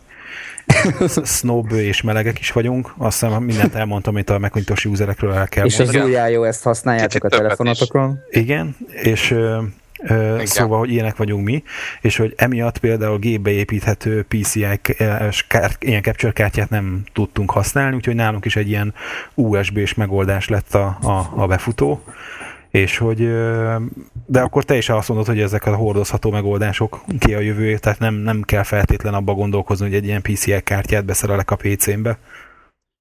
[1.24, 2.94] snob és melegek is vagyunk.
[2.98, 6.00] Azt hiszem mindent elmondtam, amit a Macintosh userekről el kell És mondani.
[6.00, 8.20] az új iOS-t használjátok Kicsit a telefonatokon?
[8.30, 9.36] Igen, és
[10.10, 10.46] igen.
[10.46, 11.64] Szóval, hogy ilyenek vagyunk mi,
[12.02, 14.66] és hogy emiatt például gépbe építhető PCI
[15.80, 18.94] ilyen capture kártyát nem tudtunk használni, úgyhogy nálunk is egy ilyen
[19.34, 22.04] USB-s megoldás lett a, a, a befutó,
[22.70, 23.30] és hogy
[24.26, 28.00] de akkor te is azt mondod, hogy ezek a hordozható megoldások ki a jövő, tehát
[28.00, 32.18] nem, nem kell feltétlen abba gondolkozni, hogy egy ilyen PCI kártyát beszerelek a PC-mbe.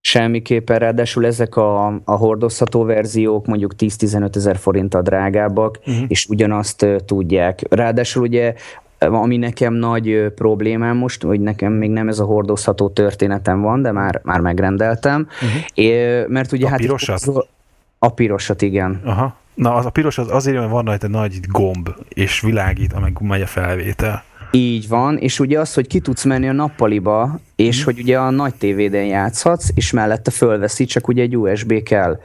[0.07, 6.05] Semmiképpen, ráadásul ezek a, a hordozható verziók mondjuk 10-15 ezer forinttal drágábbak, uh-huh.
[6.09, 7.61] és ugyanazt tudják.
[7.71, 8.55] Ráadásul ugye
[8.99, 13.93] ami nekem nagy problémám most, hogy nekem még nem ez a hordozható történetem van, de
[13.93, 15.29] már, már megrendeltem.
[15.43, 15.61] Uh-huh.
[15.75, 17.49] É, mert ugye a hát pirosat?
[17.99, 19.01] A pirosat, igen.
[19.05, 19.37] Aha.
[19.55, 23.43] Na, az a piros az azért, mert van rajta nagy gomb, és világít, amely megy
[23.43, 24.25] a felvétel.
[24.51, 27.85] Így van, és ugye az, hogy ki tudsz menni a nappaliba, és mm.
[27.85, 32.21] hogy ugye a nagy tévéden játszhatsz, és mellette fölveszi, csak ugye egy USB kell.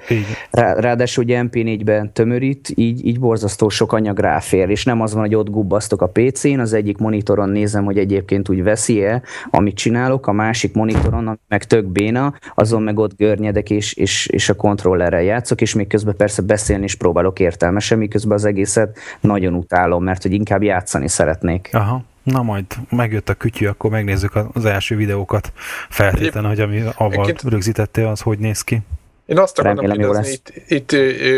[0.52, 5.22] Rá, ráadásul ugye MP4-ben tömörít, így, így borzasztó sok anyag ráfér, és nem az van,
[5.22, 10.28] hogy ott gubbasztok a PC-n, az egyik monitoron nézem, hogy egyébként úgy veszi-e, amit csinálok,
[10.28, 15.22] a másik monitoron, meg tök béna, azon meg ott görnyedek, és, és, és a kontrollerrel
[15.22, 20.22] játszok, és még közben persze beszélni is próbálok értelmesen, miközben az egészet nagyon utálom, mert
[20.22, 21.70] hogy inkább játszani szeretnék.
[21.72, 22.04] Aha.
[22.24, 25.52] Na majd megjött a kütyű, akkor megnézzük az első videókat
[25.90, 28.82] feltétlen, hogy ami avval rögzítettél, az hogy néz ki.
[29.26, 30.92] Én azt akarom kérdezni, itt, itt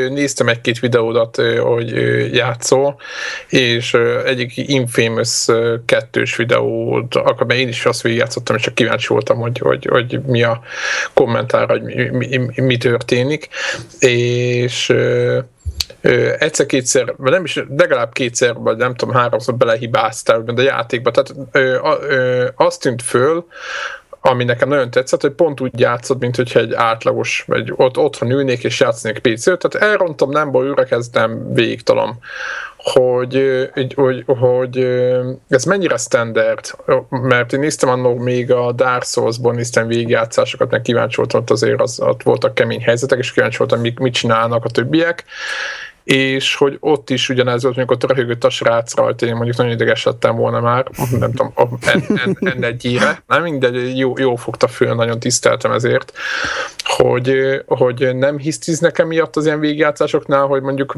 [0.09, 1.89] néztem egy-két videódat, hogy
[2.33, 2.99] játszol,
[3.47, 3.93] és
[4.25, 5.47] egyik Infamous
[5.85, 10.43] kettős videót, akkor én is azt játszottam, és csak kíváncsi voltam, hogy, hogy, hogy mi
[10.43, 10.61] a
[11.13, 13.47] kommentár, hogy mi, mi, mi történik,
[13.99, 14.93] és
[16.39, 21.11] egyszer-kétszer, vagy nem is, legalább kétszer, vagy nem tudom, háromszor belehibáztál de a játékba.
[21.11, 23.45] Tehát ö, ö, azt tűnt föl,
[24.21, 28.31] ami nekem nagyon tetszett, hogy pont úgy játszod, mint hogyha egy átlagos, vagy ott, otthon
[28.31, 30.51] ülnék és játszanék PC-t, tehát elrontom, nem
[30.83, 32.19] kezdem, végigtalom
[32.83, 34.77] hogy, hogy, hogy
[35.49, 36.59] ez mennyire standard,
[37.09, 41.81] mert én néztem annak még a Dark Souls-ból néztem végigjátszásokat, meg kíváncsi voltam, ott azért
[41.81, 45.23] az, ott voltak kemény helyzetek, és kíváncsi voltam, mit, mit csinálnak a többiek,
[46.03, 50.03] és hogy ott is ugyanez volt, amikor röhögött a srác rajta, én mondjuk nagyon ideges
[50.03, 50.85] lettem volna már,
[51.19, 56.13] nem tudom, en, en, en egyére, nem mindegy, jó, jó fogta föl, nagyon tiszteltem ezért,
[56.83, 57.33] hogy,
[57.67, 60.95] hogy nem hisztiznek emiatt az ilyen végigjátszásoknál, hogy mondjuk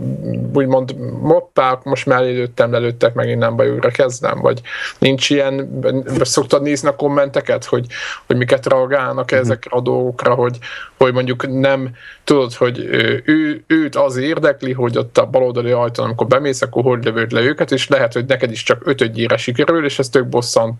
[0.53, 4.61] úgymond moppák, most mellé lőttem, lelőttek, meg én nem baj, újra kezdem, vagy
[4.99, 5.79] nincs ilyen,
[6.21, 7.85] szoktad nézni a kommenteket, hogy,
[8.25, 9.43] hogy miket reagálnak mm-hmm.
[9.43, 10.57] ezekre a dolgokra, hogy,
[10.97, 11.89] hogy mondjuk nem
[12.23, 12.79] tudod, hogy
[13.25, 17.41] ő, őt az érdekli, hogy ott a baloldali ajtón, amikor bemész, akkor hogy lövőd le
[17.41, 20.79] őket, és lehet, hogy neked is csak ötödjére sikerül, és ez tök bosszant.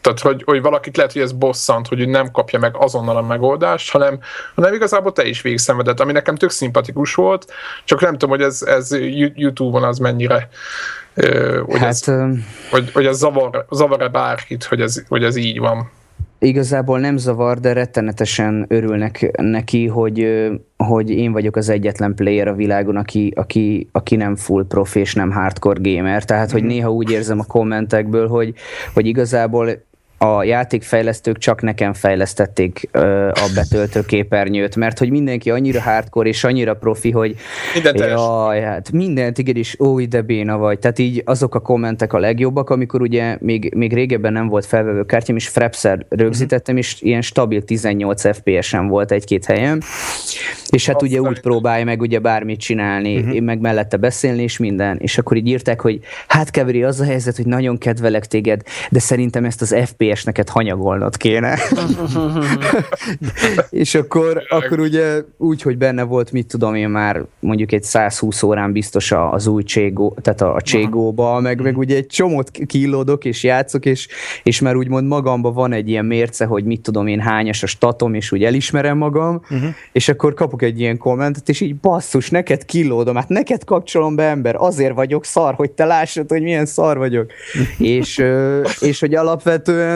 [0.00, 3.22] Tehát, hogy, hogy valakit lehet, hogy ez bosszant, hogy ő nem kapja meg azonnal a
[3.22, 4.18] megoldást, hanem,
[4.54, 7.52] hanem igazából te is végszenvedett, ami nekem tök szimpatikus volt,
[7.84, 8.96] csak nem tudom, hogy ez, ez
[9.34, 10.48] YouTube-on az mennyire
[11.66, 12.04] hogy, hát, ez,
[12.70, 15.90] hogy, hogy ez zavar, zavar-e bárkit, hogy ez, hogy ez így van
[16.38, 22.54] igazából nem zavar, de rettenetesen örülnek neki, hogy, hogy én vagyok az egyetlen player a
[22.54, 26.24] világon, aki, aki, aki nem full profi és nem hardcore gamer.
[26.24, 26.70] Tehát, hogy mhm.
[26.70, 28.54] néha úgy érzem a kommentekből, hogy,
[28.94, 29.84] hogy igazából
[30.18, 36.44] a játékfejlesztők csak nekem fejlesztették ö, a betöltő képernyőt, mert hogy mindenki annyira hardcore és
[36.44, 37.36] annyira profi, hogy
[37.74, 40.78] mindent jaj, hát mindent, igen, és ó, de béna vagy.
[40.78, 45.04] Tehát így azok a kommentek a legjobbak, amikor ugye még, még régebben nem volt felvevő
[45.04, 49.82] kártyám, és Frepszer rögzítettem, és ilyen stabil 18 FPS-en volt egy-két helyen,
[50.70, 53.34] és hát Azt ugye úgy próbálja meg ugye bármit csinálni, uh-huh.
[53.34, 54.98] én meg mellette beszélni, és minden.
[55.00, 58.98] És akkor így írták, hogy hát Keveri, az a helyzet, hogy nagyon kedvelek téged, de
[58.98, 61.58] szerintem ezt az FPS FPS neket hanyagolnod kéne.
[63.70, 68.42] és akkor, akkor ugye úgy, hogy benne volt, mit tudom én már mondjuk egy 120
[68.42, 73.42] órán biztos az új Cségó, tehát a Cségóba, meg, meg ugye egy csomót killódok és
[73.42, 74.08] játszok, és,
[74.42, 78.14] és már úgymond magamban van egy ilyen mérce, hogy mit tudom én hányas a statom,
[78.14, 79.68] és úgy elismerem magam, uh-huh.
[79.92, 84.22] és akkor kapok egy ilyen kommentet, és így basszus, neked killódom, hát neked kapcsolom be
[84.22, 87.32] ember, azért vagyok szar, hogy te lássad, hogy milyen szar vagyok.
[87.78, 88.22] és,
[88.80, 89.95] és hogy alapvetően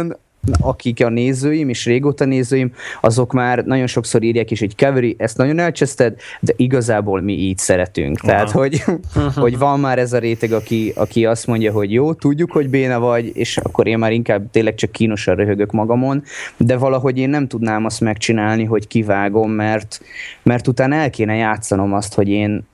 [0.60, 5.36] akik a nézőim, és régóta nézőim, azok már nagyon sokszor írják is, hogy Cavalry, ezt
[5.36, 8.18] nagyon elcseszted, de igazából mi így szeretünk.
[8.22, 8.32] Aha.
[8.32, 8.84] Tehát, hogy,
[9.34, 12.98] hogy van már ez a réteg, aki, aki azt mondja, hogy jó, tudjuk, hogy béna
[12.98, 16.22] vagy, és akkor én már inkább tényleg csak kínosan röhögök magamon,
[16.56, 20.00] de valahogy én nem tudnám azt megcsinálni, hogy kivágom, mert,
[20.42, 22.68] mert utána el kéne játszanom azt, hogy én,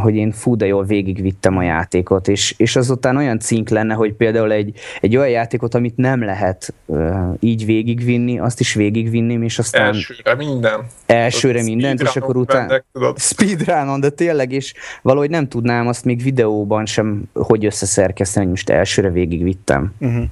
[0.00, 4.12] hogy én fú, de jól végigvittem a játékot, és, és azután olyan cink lenne, hogy
[4.12, 9.58] például egy, egy olyan játékot, amit nem lehet uh, így végigvinni, azt is végigvinném, és
[9.58, 9.86] aztán...
[9.86, 10.86] Elsőre minden.
[11.06, 12.82] Elsőre mindent, és akkor utána...
[13.16, 18.70] Speedrunon, de tényleg, és valahogy nem tudnám azt még videóban sem, hogy összeszerkeszteni, hogy most
[18.70, 19.94] elsőre végigvittem.
[19.98, 20.24] Uh-huh.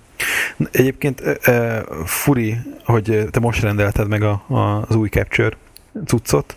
[0.70, 5.56] Egyébként uh, furi, hogy te most rendelted meg a, a, az új Capture
[6.06, 6.56] cuccot,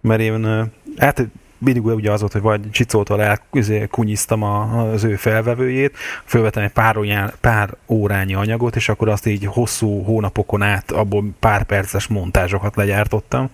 [0.00, 1.26] mert én uh, hát
[1.58, 7.32] mindig ugye az volt, hogy vagy Csicótól elkunyiztam az ő felvevőjét, fölvettem egy pár, órán,
[7.40, 13.50] pár órányi anyagot, és akkor azt így hosszú hónapokon át abból pár perces montázsokat legyártottam,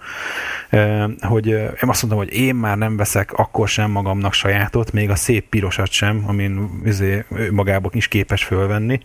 [1.20, 5.16] hogy én azt mondtam, hogy én már nem veszek akkor sem magamnak sajátot, még a
[5.16, 9.00] szép pirosat sem, amin izé, magából is képes fölvenni,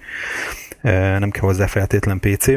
[1.20, 2.48] nem kell hozzá feltétlen PC,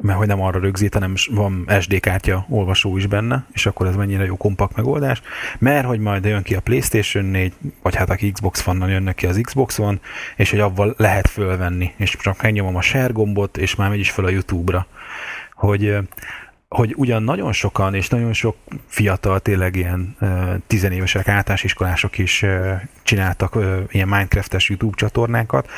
[0.00, 3.96] mert hogy nem arra rögzít, hanem van SD kártya olvasó is benne, és akkor ez
[3.96, 5.22] mennyire jó kompakt megoldás,
[5.58, 9.26] mert hogy majd jön ki a Playstation 4, vagy hát aki Xbox van, jönnek ki
[9.26, 10.00] az Xbox van,
[10.36, 14.10] és hogy avval lehet fölvenni, és csak megnyomom a share gombot, és már megy is
[14.10, 14.86] föl a YouTube-ra.
[15.54, 15.98] Hogy
[16.68, 20.16] hogy ugyan nagyon sokan, és nagyon sok fiatal, tényleg ilyen
[20.66, 22.44] tizenévesek, általánosiskolások is
[23.02, 25.70] csináltak ilyen Minecraftes YouTube csatornákat,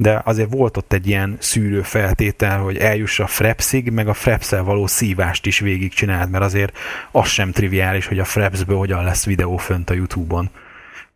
[0.00, 4.62] de azért volt ott egy ilyen szűrő feltétel, hogy eljuss a Frepsig, meg a Frepszel
[4.62, 6.76] való szívást is végigcsináld, mert azért
[7.10, 10.50] az sem triviális, hogy a Frepsből hogyan lesz videó fönt a YouTube-on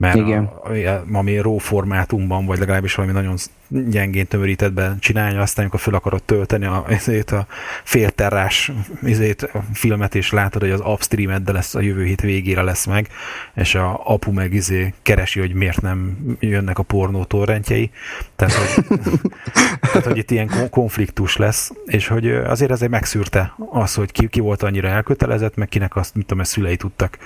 [0.03, 0.44] mert Igen.
[0.44, 3.36] A, ami RAW formátumban, vagy legalábbis valami nagyon
[3.68, 7.46] gyengén tömörítettben csinálja, aztán amikor fel akarod tölteni a, ezért a
[7.84, 8.72] félterrás
[9.03, 12.86] ezért a filmet, és látod, hogy az upstream de lesz a jövő hét végére lesz
[12.86, 13.09] meg,
[13.55, 17.90] és a apu meg izé keresi, hogy miért nem jönnek a pornó torrentjei.
[18.36, 18.98] Tehát, hogy,
[19.92, 24.40] tehát, hogy itt ilyen konfliktus lesz, és hogy azért ezért megszűrte az, hogy ki, ki
[24.40, 27.18] volt annyira elkötelezett, meg kinek azt, mit tudom, a szülei tudtak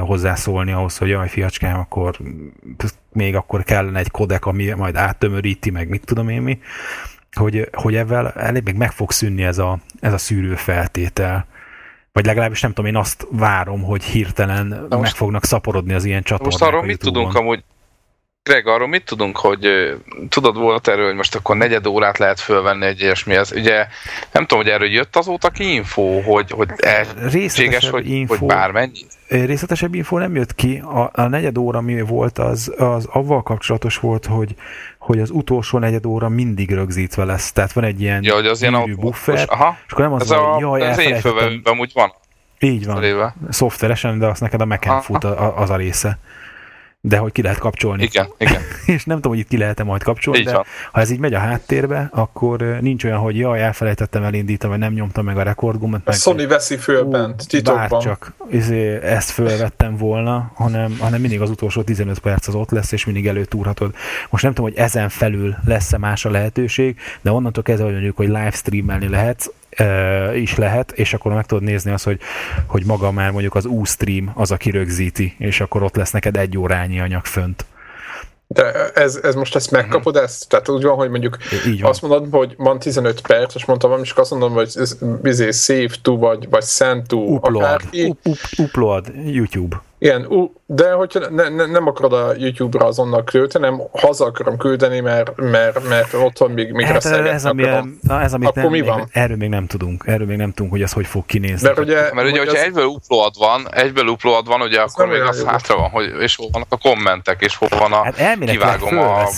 [0.00, 2.18] hozzászólni ahhoz, hogy jaj, fiacskám, akkor
[3.12, 6.58] még akkor kellene egy kodek, ami majd áttömöríti, meg mit tudom én mi,
[7.32, 11.46] hogy, hogy ebben elég még meg fog szűnni ez a, ez a szűrő feltétel.
[12.12, 16.22] Vagy legalábbis nem tudom, én azt várom, hogy hirtelen most, meg fognak szaporodni az ilyen
[16.22, 16.60] csatornák.
[16.60, 17.64] Most arról mit tudunk amúgy,
[18.48, 19.68] Greg, arról mit tudunk, hogy
[20.28, 23.52] tudod volt erről, hogy most akkor negyed órát lehet fölvenni egy ilyesmihez?
[23.52, 23.86] Ugye
[24.32, 29.06] nem tudom, hogy erről jött azóta ki info, hogy, hogy elséges, hogy, info, hogy bármennyi?
[29.28, 30.78] Részletesebb info nem jött ki.
[30.78, 34.54] A, a negyed óra mi volt, az, az avval kapcsolatos volt, hogy
[34.98, 37.52] hogy az utolsó negyed óra mindig rögzítve lesz.
[37.52, 39.78] Tehát van egy ilyen ja, hogy az ilyen buffer, aha.
[39.86, 42.12] és akkor nem az, Ez van, hogy jaj, az én amúgy van.
[42.58, 43.34] Így van.
[43.50, 46.18] Szoftveresen, de azt neked a mac fut az a része
[47.00, 48.02] de hogy ki lehet kapcsolni.
[48.02, 48.62] Igen, igen.
[48.96, 50.64] és nem tudom, hogy itt ki lehet-e majd kapcsolni, így de van.
[50.92, 54.92] ha ez így megy a háttérbe, akkor nincs olyan, hogy jaj, elfelejtettem elindítani, vagy nem
[54.92, 56.00] nyomtam meg a rekordgumot.
[56.00, 58.00] A meg, Sony veszi föl ú, bent, titokban.
[58.00, 62.92] csak izé, ezt fölvettem volna, hanem, hanem mindig az utolsó 15 perc az ott lesz,
[62.92, 63.94] és mindig előtúrhatod.
[64.30, 68.16] Most nem tudom, hogy ezen felül lesz-e más a lehetőség, de onnantól kezdve, hogy mondjuk,
[68.16, 69.50] hogy livestreamelni lehetsz,
[70.34, 72.20] is lehet, és akkor meg tudod nézni azt, hogy,
[72.66, 76.58] hogy maga már mondjuk az U-stream az, aki rögzíti, és akkor ott lesz neked egy
[76.58, 77.64] órányi anyag fönt.
[78.50, 80.30] De ez, ez most ezt megkapod uh-huh.
[80.30, 80.48] ezt?
[80.48, 81.90] Tehát úgy van, hogy mondjuk Így van.
[81.90, 85.50] azt mondod, hogy van 15 perc, és mondtam valami, és azt mondom, hogy ez, bizé
[85.50, 88.16] save to, vagy, vagy send to, upload, akárki.
[88.56, 89.82] upload, YouTube.
[89.98, 95.00] Igen, de hogyha ne, ne, nem akarod a YouTube-ra azonnal küldeni, hanem haza akarom küldeni,
[95.00, 97.62] mert, mert, mert otthon még, még hát ez, ami,
[98.00, 99.08] na, ez, amit akkor nem, mi van?
[99.12, 101.66] Erről még nem tudunk, erről még nem tudunk, hogy ez hogy fog kinézni.
[101.66, 102.62] Mert ugye, mert ugye hogyha az...
[102.62, 106.48] egyből upload van, egyből upload van, ugye akkor még az hátra van, hogy, és hol
[106.52, 109.28] vannak a kommentek, és hol van a hát kivágom a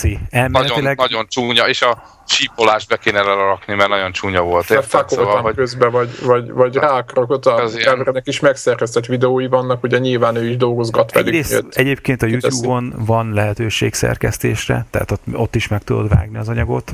[0.47, 4.69] nagyon, nagyon csúnya, és a csípolást be kéne rakni, mert nagyon csúnya volt.
[4.69, 5.09] Érted?
[5.09, 5.55] Szóval, hogy...
[5.55, 10.57] közben, vagy, vagy, vagy rákrakott a Kevernek is megszerkesztett videói vannak, ugye nyilván ő is
[10.57, 11.27] dolgozgat velük.
[11.27, 16.49] Egyrészt, egyébként a YouTube-on van lehetőség szerkesztésre, tehát ott, ott is meg tudod vágni az
[16.49, 16.93] anyagot.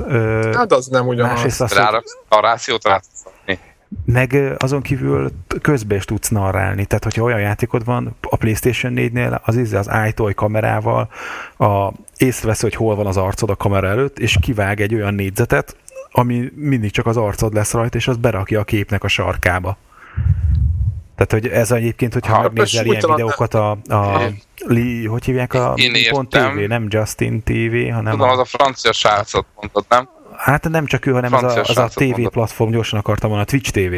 [0.54, 1.32] Hát az nem ugyanaz.
[1.32, 3.00] Másrészt azt, Ráraksz, a rációt rá
[4.06, 5.32] meg azon kívül
[5.62, 9.90] közbe is tudsz narrálni, tehát hogyha olyan játékod van a PlayStation 4-nél, az izé az
[10.08, 11.10] iToy kamerával
[11.58, 15.76] a, észrevesz, hogy hol van az arcod a kamera előtt, és kivág egy olyan négyzetet,
[16.12, 19.78] ami mindig csak az arcod lesz rajta, és az berakja a képnek a sarkába.
[21.18, 24.22] Tehát, hogy ez egyébként, hogyha ha, megnézel ilyen videókat a, a
[24.66, 25.74] li, hogy hívják a
[26.10, 28.32] pont TV, nem Justin TV, hanem Tudom, a...
[28.32, 30.10] az a francia srácot mondtad, nem?
[30.38, 33.48] Hát nem csak ő, hanem az a, az a TV platform, gyorsan akartam volna, a
[33.48, 33.94] Twitch TV.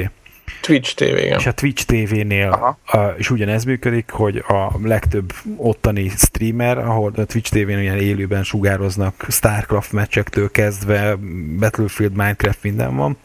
[0.62, 1.40] Twitch TV, igen.
[1.40, 2.78] És a Twitch TV-nél
[3.18, 9.26] is ugyanez működik, hogy a legtöbb ottani streamer, ahol a Twitch TV-n ilyen élőben sugároznak
[9.30, 11.16] Starcraft meccsektől kezdve,
[11.60, 13.18] Battlefield, Minecraft, minden van,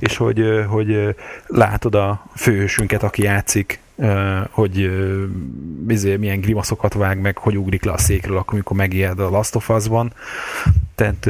[0.00, 1.14] és hogy, hogy
[1.46, 3.78] látod a főhősünket, aki játszik,
[4.50, 4.90] hogy
[5.86, 9.54] bizony, milyen grimaszokat vág meg, hogy ugrik le a székről, akkor, amikor megijed a Last
[9.54, 10.12] of Us-ban.
[10.94, 11.28] Tehát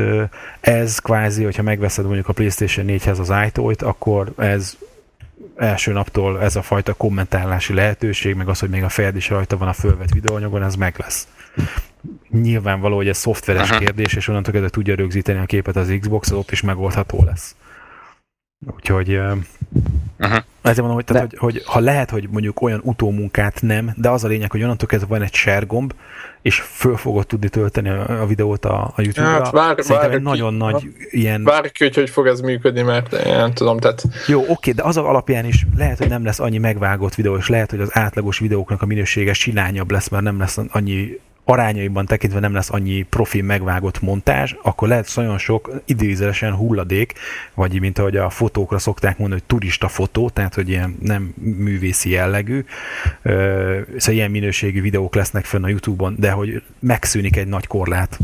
[0.61, 4.77] ez kvázi, hogyha megveszed mondjuk a PlayStation 4-hez az ajtót, akkor ez
[5.57, 9.57] első naptól ez a fajta kommentálási lehetőség, meg az, hogy még a fejed is rajta
[9.57, 11.29] van a fölvett videóanyagon, ez meg lesz.
[12.31, 13.85] Nyilvánvaló, hogy ez szoftveres uh-huh.
[13.85, 17.55] kérdés, és onnantól kezdve tudja rögzíteni a képet az Xbox, az ott is megoldható lesz.
[18.77, 20.39] Úgyhogy uh-huh.
[20.63, 24.25] ezért mondom, hogy, tehát, hogy, hogy, ha lehet, hogy mondjuk olyan utómunkát nem, de az
[24.25, 25.95] a lényeg, hogy onnantól kezdve van egy share gomb,
[26.43, 29.33] és föl fogod tudni tölteni a, a videót a, a YouTube-ra.
[29.33, 31.45] Hát vár, Szerintem vár, egy nagyon ki, nagy ha, ilyen...
[31.45, 34.03] Várj hogy hogy fog ez működni, mert én nem tudom, tehát...
[34.27, 37.71] Jó, oké, de az alapján is lehet, hogy nem lesz annyi megvágott videó, és lehet,
[37.71, 42.53] hogy az átlagos videóknak a minősége silányabb lesz, mert nem lesz annyi arányaiban tekintve nem
[42.53, 47.13] lesz annyi profi megvágott montázs, akkor lehet nagyon sok idézelesen hulladék,
[47.55, 52.11] vagy mint ahogy a fotókra szokták mondani, hogy turista fotó, tehát hogy ilyen nem művészi
[52.11, 52.65] jellegű,
[53.97, 58.19] szóval ilyen minőségű videók lesznek fönn a Youtube-on, de hogy megszűnik egy nagy korlát,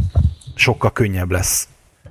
[0.54, 1.68] sokkal könnyebb lesz.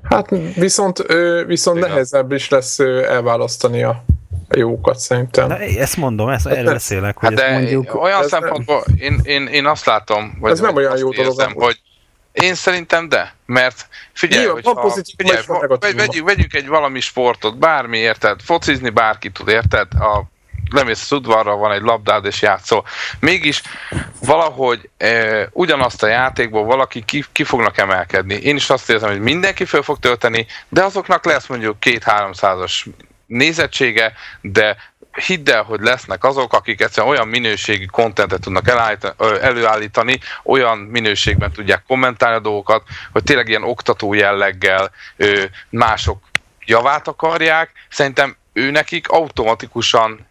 [0.09, 1.05] Hát viszont,
[1.45, 4.03] viszont nehezebb is lesz elválasztani a
[4.49, 5.47] jókat szerintem.
[5.47, 7.17] Na, ezt mondom, ezt, hát erről beszélek.
[7.17, 10.97] Hogy hát de mondjuk, olyan szempontból én, én, én azt látom, vagy ez nem olyan
[10.97, 11.79] jó dolog, érzem, hogy
[12.31, 15.41] én szerintem de, mert figyelj, Jó, hogyha, pozitív, figyelj
[15.79, 18.41] vegy, vegyük, vegyük egy valami sportot, bármi, érted?
[18.41, 19.87] Focizni bárki tud, érted?
[19.93, 20.23] A
[20.73, 22.85] lemész az udvarra, van egy labdád és játszol.
[23.19, 23.61] Mégis
[24.21, 28.35] valahogy e, ugyanazt a játékból valaki ki, ki fognak emelkedni.
[28.35, 32.87] Én is azt érzem, hogy mindenki föl fog tölteni, de azoknak lesz mondjuk két-háromszázas
[33.25, 34.77] nézettsége, de
[35.25, 38.67] hidd el, hogy lesznek azok, akik egyszerűen olyan minőségi kontentet tudnak
[39.41, 44.91] előállítani, olyan minőségben tudják kommentálni a dolgokat, hogy tényleg ilyen oktató jelleggel
[45.69, 46.23] mások
[46.65, 47.71] javát akarják.
[47.89, 50.27] Szerintem ő nekik automatikusan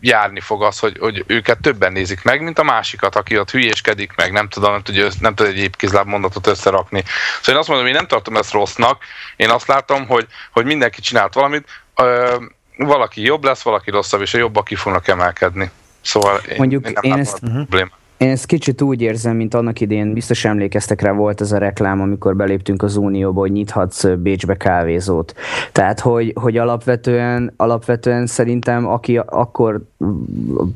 [0.00, 4.12] járni fog az, hogy, hogy őket többen nézik meg, mint a másikat, aki ott hülyéskedik
[4.16, 7.02] meg, nem tudom, nem tudja, nem tud egy épkézláb mondatot összerakni.
[7.06, 9.04] Szóval én azt mondom, hogy én nem tartom ezt rossznak,
[9.36, 12.36] én azt látom, hogy, hogy mindenki csinált valamit, ö,
[12.76, 15.70] valaki jobb lesz, valaki rosszabb, és a jobbak ki fognak emelkedni.
[16.00, 17.66] Szóval én, Mondjuk én nem én ezt, uh-huh.
[18.18, 22.00] Én ezt kicsit úgy érzem, mint annak idén, biztos emlékeztek rá, volt ez a reklám,
[22.00, 25.34] amikor beléptünk az Unióba, hogy nyithatsz Bécsbe kávézót.
[25.72, 29.80] Tehát, hogy, hogy alapvetően, alapvetően szerintem, aki akkor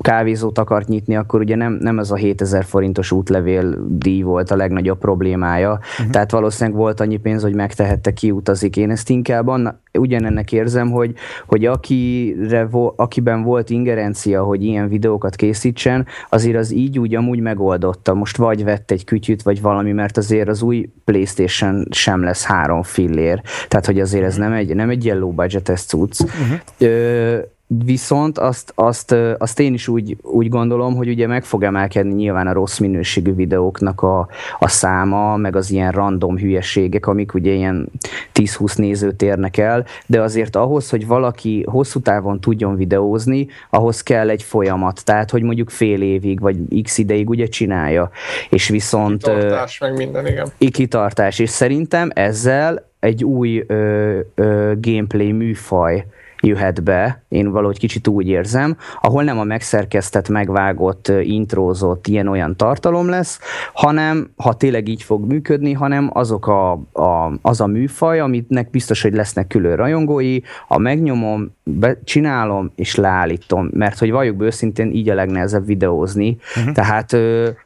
[0.00, 4.56] kávézót akart nyitni, akkor ugye nem, nem ez a 7000 forintos útlevél díj volt a
[4.56, 5.70] legnagyobb problémája.
[5.70, 6.10] Uh-huh.
[6.10, 8.76] Tehát valószínűleg volt annyi pénz, hogy megtehette, kiutazik.
[8.76, 11.14] Én ezt inkább anna, ugyanennek érzem, hogy,
[11.46, 18.14] hogy akire, akiben volt ingerencia, hogy ilyen videókat készítsen, azért az így úgy amúgy megoldotta.
[18.14, 22.82] Most vagy vett egy kütyüt, vagy valami, mert azért az új Playstation sem lesz három
[22.82, 23.42] fillér.
[23.68, 26.20] Tehát, hogy azért ez nem egy, nem egy ilyen low budget cucc.
[26.20, 26.58] Uh-huh.
[26.78, 27.38] Ö,
[27.84, 32.46] Viszont azt, azt, azt én is úgy, úgy gondolom, hogy ugye meg fog emelkedni nyilván
[32.46, 37.88] a rossz minőségű videóknak a, a száma, meg az ilyen random hülyeségek, amik ugye ilyen
[38.34, 44.30] 10-20 nézőt érnek el, de azért ahhoz, hogy valaki hosszú távon tudjon videózni, ahhoz kell
[44.30, 48.10] egy folyamat, tehát hogy mondjuk fél évig, vagy x ideig ugye csinálja.
[48.48, 49.22] És viszont...
[49.22, 50.48] Kitartás, meg minden, igen.
[50.70, 56.06] Kitartás, és szerintem ezzel egy új ö, ö, gameplay műfaj
[56.40, 63.08] jöhet be, én valahogy kicsit úgy érzem, ahol nem a megszerkesztett, megvágott, intrózott ilyen-olyan tartalom
[63.08, 63.40] lesz,
[63.72, 69.02] hanem, ha tényleg így fog működni, hanem azok a, a, az a műfaj, aminek biztos,
[69.02, 74.90] hogy lesznek külön rajongói, a megnyomom, be, csinálom és leállítom, mert hogy valljuk be őszintén,
[74.92, 76.74] így a legnehezebb videózni, uh-huh.
[76.74, 77.16] tehát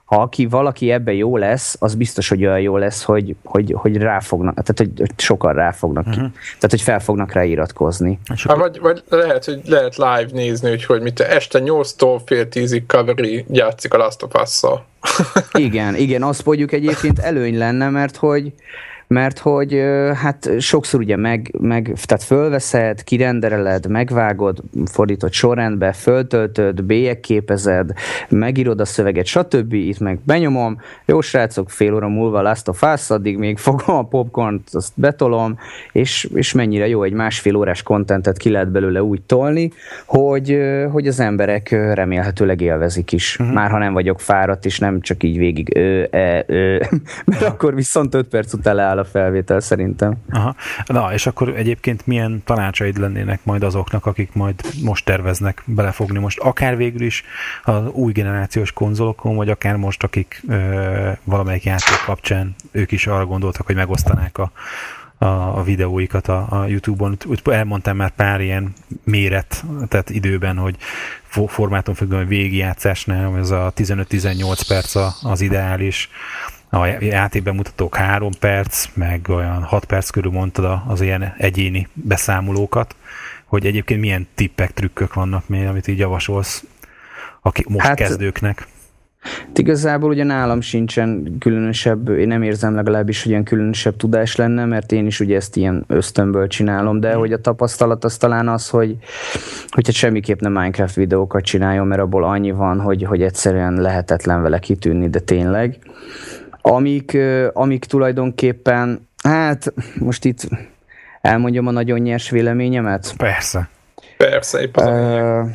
[0.07, 3.97] ha aki valaki ebbe jó lesz, az biztos, hogy olyan jó lesz, hogy, hogy, hogy
[3.97, 6.25] ráfognak, tehát hogy, hogy sokan ráfognak uh-huh.
[6.25, 6.31] ki.
[6.33, 8.19] Tehát, hogy fel fognak rá iratkozni.
[8.25, 12.83] Hát, vagy, vagy lehet, hogy lehet live nézni, hogy, hogy mit este 8-tól fél 10-ig
[12.87, 14.85] Cavalry játszik a Last of Us-szal.
[15.53, 18.53] igen, igen, azt mondjuk egyébként előny lenne, mert hogy
[19.09, 19.83] mert hogy
[20.15, 27.93] hát sokszor ugye meg, meg tehát fölveszed, kirendereled, megvágod, fordított sorrendbe, föltöltöd, bélyegképezed,
[28.29, 29.73] megírod a szöveget, stb.
[29.73, 34.03] Itt meg benyomom, jó srácok, fél óra múlva Last of Us, addig még fogom a
[34.03, 35.59] popcornt, azt betolom,
[35.93, 39.73] és, és mennyire jó egy másfél órás kontentet ki lehet belőle úgy tolni,
[40.07, 40.59] hogy,
[40.93, 43.37] hogy az emberek remélhetőleg élvezik is.
[43.39, 43.55] Uh-huh.
[43.55, 46.79] Már ha nem vagyok fáradt, és nem csak így végig ö, e, ö,
[47.27, 50.15] mert akkor viszont 5 perc után áll a felvétel szerintem.
[50.31, 50.55] Aha.
[50.87, 56.39] Na, és akkor egyébként milyen tanácsaid lennének majd azoknak, akik majd most terveznek belefogni most,
[56.39, 57.25] akár végül is
[57.65, 63.27] az új generációs konzolokon, vagy akár most, akik ö, valamelyik játék kapcsán ők is arra
[63.27, 64.51] gondoltak, hogy megosztanák a,
[65.19, 65.25] a,
[65.59, 67.17] a videóikat a, a YouTube-on.
[67.27, 68.73] Úgy elmondtam már pár ilyen
[69.05, 70.77] méret, tehát időben, hogy
[71.47, 76.11] formátum függően, hogy végigjátszásnál ez a 15-18 perc az ideális,
[76.71, 82.97] a játékbemutatók 3 perc, meg olyan 6 perc körül mondtad az ilyen egyéni beszámolókat,
[83.45, 86.65] hogy egyébként milyen tippek, trükkök vannak még, amit így javasolsz
[87.47, 88.67] aki most hát, kezdőknek.
[89.55, 94.93] Igazából ugye nálam sincsen különösebb, én nem érzem legalábbis, hogy ilyen különösebb tudás lenne, mert
[94.93, 97.19] én is ugye ezt ilyen ösztönből csinálom, de mm.
[97.19, 98.97] hogy a tapasztalat az talán az, hogy
[99.69, 104.59] hogyha semmiképp nem Minecraft videókat csináljon, mert abból annyi van, hogy, hogy egyszerűen lehetetlen vele
[104.59, 105.79] kitűnni, de tényleg.
[106.71, 107.17] Amik,
[107.53, 110.49] amik tulajdonképpen, hát most itt
[111.21, 113.15] elmondjam a nagyon nyers véleményemet.
[113.17, 113.69] Persze.
[114.17, 115.49] Persze, épp az uh,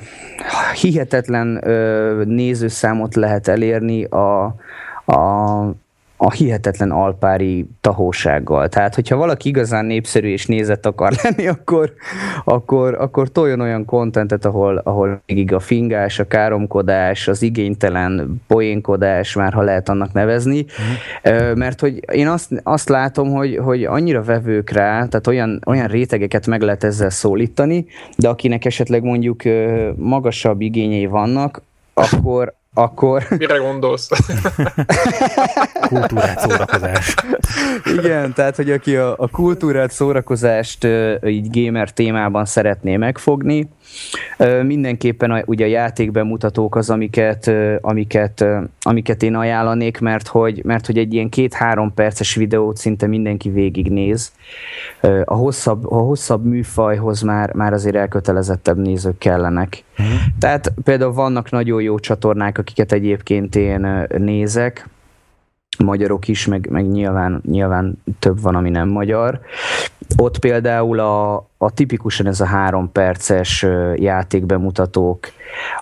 [0.82, 4.44] Hihetetlen uh, nézőszámot lehet elérni a,
[5.06, 5.76] a
[6.24, 8.70] a hihetetlen alpári tahósággal.
[8.70, 11.94] Tehát, hogyha valaki igazán népszerű és nézett akar lenni, akkor,
[12.44, 19.36] akkor, akkor toljon olyan kontentet, ahol, ahol még a fingás, a káromkodás, az igénytelen poénkodás,
[19.36, 20.66] már ha lehet annak nevezni,
[21.56, 26.48] mert hogy én azt, azt látom, hogy, hogy annyira vevők rá, tehát olyan, olyan rétegeket
[26.48, 27.86] meg lehet ezzel szólítani,
[28.18, 29.42] de akinek esetleg mondjuk
[29.96, 31.62] magasabb igényei vannak,
[31.94, 33.24] akkor, akkor...
[33.38, 34.10] Mire gondolsz?
[35.90, 37.16] kultúrát, szórakozás.
[37.98, 40.88] Igen, tehát, hogy aki a, a kultúrát, szórakozást
[41.26, 43.70] így gamer témában szeretné megfogni,
[44.64, 47.52] Mindenképpen a, ugye a játékbemutatók az, amiket,
[47.82, 48.46] amiket,
[48.82, 54.32] amiket én ajánlanék, mert hogy, mert hogy egy ilyen két-három perces videót szinte mindenki végignéz.
[55.26, 59.84] A hosszabb, a hosszabb műfajhoz már, már azért elkötelezettebb nézők kellenek.
[60.02, 60.16] Mm.
[60.40, 64.90] Tehát például vannak nagyon jó csatornák, akiket egyébként én nézek,
[65.78, 69.40] magyarok is, meg, meg nyilván, nyilván több van, ami nem magyar.
[70.18, 75.28] Ott például a, a tipikusan ez a három perces játékbemutatók,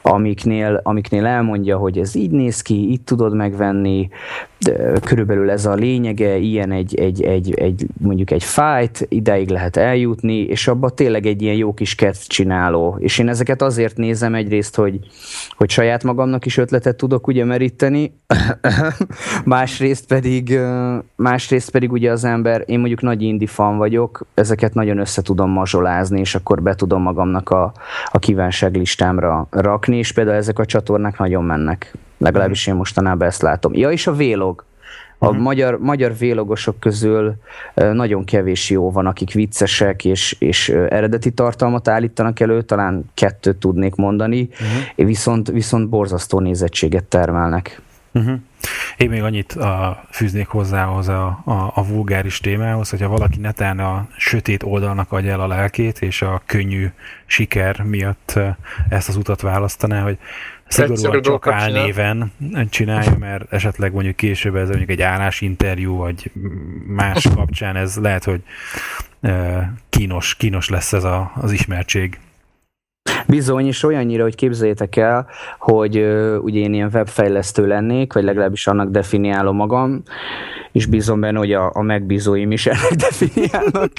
[0.02, 4.10] amiknél, amiknél elmondja, hogy ez így néz ki, itt tudod megvenni,
[5.04, 10.38] körülbelül ez a lényege, ilyen egy, egy, egy, egy mondjuk egy fight, ideig lehet eljutni,
[10.38, 12.98] és abban tényleg egy ilyen jó kis kert csináló.
[13.00, 15.00] És én ezeket azért nézem egyrészt, hogy,
[15.50, 18.14] hogy saját magamnak is ötletet tudok ugye meríteni,
[19.46, 20.60] másrészt pedig,
[21.16, 25.52] másrészt pedig ugye az ember, én mondjuk nagy indie fan vagyok, ezeket nagyon össze tudom
[25.52, 27.72] mazsolázni, és akkor be tudom magamnak a,
[28.12, 31.98] a kívánság listámra rakni, és például ezek a csatornák nagyon mennek.
[32.20, 33.74] Legalábbis én mostanában ezt látom.
[33.74, 34.68] Ja, és a vlog.
[35.22, 35.44] A uh-huh.
[35.44, 37.36] magyar, magyar vlogosok közül
[37.74, 43.96] nagyon kevés jó van, akik viccesek és, és eredeti tartalmat állítanak elő, talán kettőt tudnék
[43.96, 45.08] mondani, uh-huh.
[45.08, 47.82] viszont, viszont borzasztó nézettséget termelnek.
[48.14, 48.40] Uh-huh.
[48.98, 54.08] Én még annyit a, fűznék hozzához a, a, a vulgáris témához, hogyha valaki netán a
[54.18, 56.88] sötét oldalnak adja el a lelkét, és a könnyű
[57.26, 58.40] siker miatt
[58.90, 60.18] ezt az utat választaná, hogy
[60.70, 62.32] szigorúan csak álnéven
[62.70, 66.32] csinálja, mert esetleg mondjuk később ez mondjuk egy állásinterjú, vagy
[66.88, 68.42] más kapcsán ez lehet, hogy
[69.90, 72.20] kínos, kínos lesz ez a, az ismertség.
[73.28, 75.28] Bizony, és olyannyira, hogy képzeljétek el,
[75.60, 75.96] hogy
[76.42, 80.04] ugye én ilyen webfejlesztő lennék, vagy legalábbis annak definiálom magam,
[80.72, 83.92] és bízom benne, hogy a, a megbízóim is ennek definiálnak,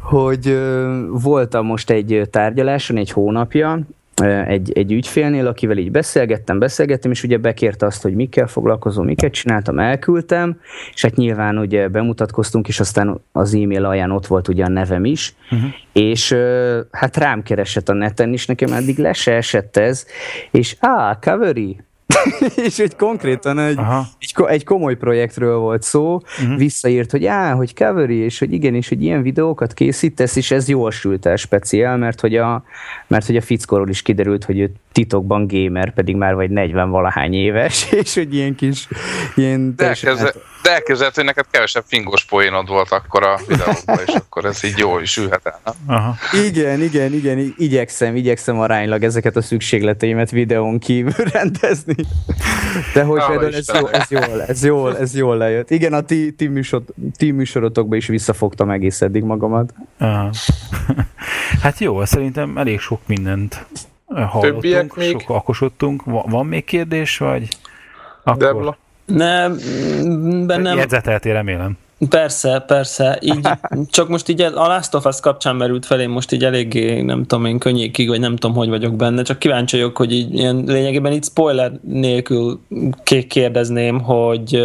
[0.00, 3.78] hogy uh, voltam most egy tárgyaláson egy hónapja,
[4.24, 9.32] egy, egy ügyfélnél, akivel így beszélgettem, beszélgettem, és ugye bekérte azt, hogy mikkel foglalkozom, miket
[9.32, 10.60] csináltam, elküldtem,
[10.94, 15.04] és hát nyilván ugye bemutatkoztunk, és aztán az e-mail alján ott volt ugye a nevem
[15.04, 15.70] is, uh-huh.
[15.92, 16.36] és
[16.90, 20.06] hát rám keresett a neten is, nekem eddig le se esett ez,
[20.50, 21.76] és á, Covery,
[22.66, 23.78] és hogy konkrétan egy,
[24.18, 26.56] egy, egy komoly projektről volt szó, uh-huh.
[26.56, 30.68] visszaírt, hogy á, hogy covery, és hogy igen, és hogy ilyen videókat készítesz, és ez
[30.68, 32.64] jól sült el speciál, mert hogy a,
[33.06, 37.34] mert hogy a fickóról is kiderült, hogy ő titokban gamer, pedig már vagy 40 valahány
[37.34, 38.88] éves, és hogy ilyen kis
[39.34, 40.34] ilyen de, elkezd,
[40.66, 44.78] de elképzelt, hogy neked kevesebb fingos poénod volt akkor a videóban, és akkor ez így
[44.78, 46.14] jól is ülhet el, Aha.
[46.46, 51.94] Igen, igen, igen, igyekszem, igyekszem aránylag ezeket a szükségleteimet videón kívül rendezni.
[52.94, 55.70] De hogy például ez, jó, ez, jól, ez, jól, ez jól lejött.
[55.70, 56.82] Igen, a ti, ti, műsor,
[57.16, 59.74] ti műsorotokban is visszafogtam egész eddig magamat.
[59.98, 60.30] Aha.
[61.62, 63.66] Hát jó, szerintem elég sok mindent
[64.06, 65.10] hallottunk, Többiek még?
[65.20, 66.04] sok akosodtunk.
[66.04, 67.48] Van, van még kérdés, vagy?
[68.24, 68.42] Akkor...
[68.42, 68.78] Debla?
[69.06, 69.58] Nem,
[70.46, 70.76] bennem...
[70.76, 71.78] Jegyzeteltél, remélem.
[72.08, 73.18] Persze, persze.
[73.20, 73.48] Így,
[73.90, 77.44] csak most így a Last of Us kapcsán merült felé most így eléggé, nem tudom
[77.44, 81.12] én, könnyékig, vagy nem tudom, hogy vagyok benne, csak kíváncsi vagyok, hogy így ilyen lényegében
[81.12, 82.60] itt spoiler nélkül
[83.28, 84.64] kérdezném, hogy,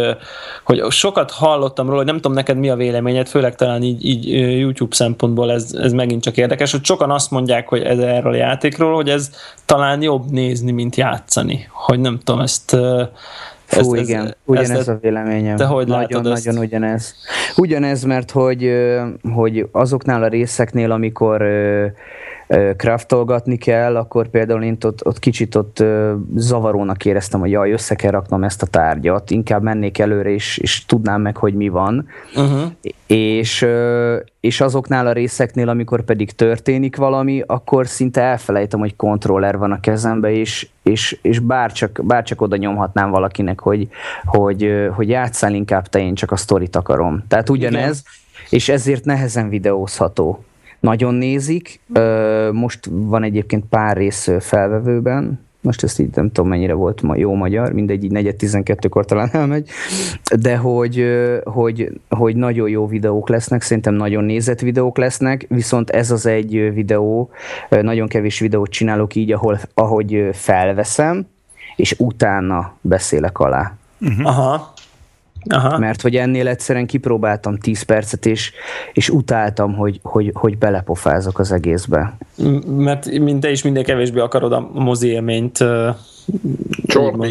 [0.64, 4.28] hogy sokat hallottam róla, hogy nem tudom neked mi a véleményed, főleg talán így, így
[4.58, 8.36] YouTube szempontból ez, ez megint csak érdekes, hogy sokan azt mondják, hogy ez erről a
[8.36, 9.30] játékról, hogy ez
[9.66, 11.68] talán jobb nézni, mint játszani.
[11.70, 12.76] Hogy nem tudom, ezt
[13.80, 15.56] Fú, ez, igen, ez, ugyanez ez, a véleményem.
[15.56, 17.14] Te hogy nagyon, látod Nagyon ugyanez.
[17.56, 18.72] Ugyanez, mert hogy,
[19.34, 21.42] hogy azoknál a részeknél, amikor
[22.76, 25.84] craftolgatni kell, akkor például én ott, ott kicsit ott
[26.34, 30.84] zavarónak éreztem, hogy jaj, össze kell raknom ezt a tárgyat, inkább mennék előre, és, és
[30.84, 32.08] tudnám meg, hogy mi van.
[32.36, 32.62] Uh-huh.
[33.06, 33.66] És,
[34.40, 39.80] és azoknál a részeknél, amikor pedig történik valami, akkor szinte elfelejtem, hogy kontroller van a
[39.80, 43.88] kezembe, és, és, és bárcsak, bárcsak oda nyomhatnám valakinek, hogy,
[44.24, 47.24] hogy, hogy játszál inkább te, én csak a sztorit akarom.
[47.28, 48.48] Tehát ugyanez, Igen.
[48.50, 50.44] és ezért nehezen videózható
[50.82, 51.80] nagyon nézik.
[52.52, 57.34] Most van egyébként pár rész felvevőben, most ezt így nem tudom mennyire volt ma jó
[57.34, 59.68] magyar, mindegy, így 4-12-kor talán elmegy,
[60.40, 61.06] de hogy,
[61.44, 66.72] hogy, hogy nagyon jó videók lesznek, szerintem nagyon nézett videók lesznek, viszont ez az egy
[66.74, 67.30] videó,
[67.68, 71.26] nagyon kevés videót csinálok így, ahol, ahogy felveszem,
[71.76, 73.76] és utána beszélek alá.
[74.00, 74.26] Uh-huh.
[74.26, 74.71] Aha.
[75.48, 75.78] Aha.
[75.78, 78.52] Mert hogy ennél egyszerűen kipróbáltam 10 percet, és,
[78.92, 82.16] és utáltam, hogy, hogy, hogy belepofázok az egészbe.
[82.66, 85.58] Mert minden is minden kevésbé akarod a mozi élményt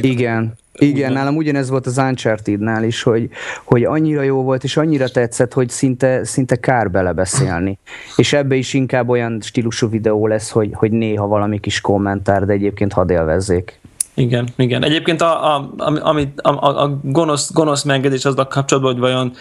[0.03, 3.29] Igen, igen, nálam ugyanez volt az Uncharted-nál is, hogy,
[3.63, 7.79] hogy annyira jó volt, és annyira tetszett, hogy szinte, szinte kár belebeszélni.
[8.15, 12.53] És ebbe is inkább olyan stílusú videó lesz, hogy, hogy néha valami kis kommentár, de
[12.53, 13.79] egyébként hadd élvezzék.
[14.13, 14.83] Igen, igen.
[14.83, 19.33] Egyébként a, a, a, a, a gonosz, gonosz megedés a kapcsolatban, hogy vajon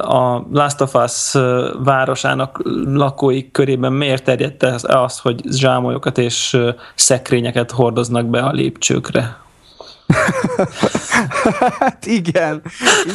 [0.00, 1.32] a Last of Us
[1.84, 6.58] városának lakói körében miért terjedt az, hogy zsámolyokat és
[6.94, 9.43] szekrényeket hordoznak be a lépcsőkre?
[11.78, 12.62] Hát igen,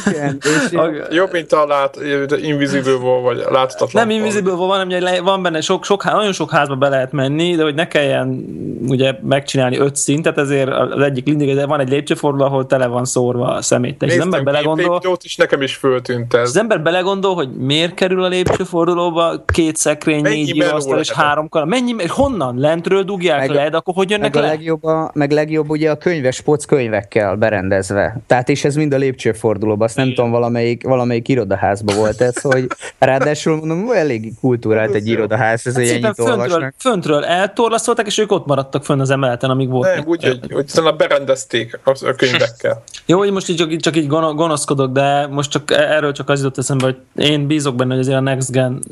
[0.06, 0.38] igen.
[0.42, 1.98] És a, jobb, mint a lát,
[2.42, 4.06] Invisible Wall, vagy láthatatlan.
[4.06, 7.62] Nem Invisible Wall, hanem van benne sok, sok, nagyon sok házba be lehet menni, de
[7.62, 8.44] hogy ne kelljen
[8.86, 13.04] ugye megcsinálni öt szintet, ezért az egyik mindig, de van egy lépcsőforduló, ahol tele van
[13.04, 14.02] szórva a szemét.
[14.02, 16.48] És az ember belegondol, is nekem is föltűnt ez.
[16.48, 21.48] Az ember belegondol, hogy miért kerül a lépcsőfordulóba két szekrény, Mennyi négy asztal és három
[21.48, 21.64] kal.
[21.64, 22.58] Mennyi, honnan?
[22.58, 24.48] Lentről dugják meg, le, de akkor hogy jönnek meg le?
[24.48, 28.20] A legjobb, a, meg legjobb ugye a könyves poc könyvekkel berendezve.
[28.26, 30.16] Tehát és ez mind a lépcsőfordulóban, azt nem Igen.
[30.16, 32.66] tudom, valamelyik, valamelyik irodaházban volt ez, hogy
[32.98, 38.46] ráadásul mondom, elég kultúrált egy irodaház, ez hát ennyit föntről, föntről eltorlaszolták, és ők ott
[38.46, 39.94] maradtak fönn az emeleten, amíg volt.
[39.94, 42.82] Nem, úgy, hogy, hogy szóval berendezték a könyvekkel.
[43.06, 46.38] Jó, hogy most így csak, csak így gonoszkodok, de most csak e- erről csak az
[46.38, 48.82] jutott eszembe, hogy én bízok benne, hogy azért a Next Gen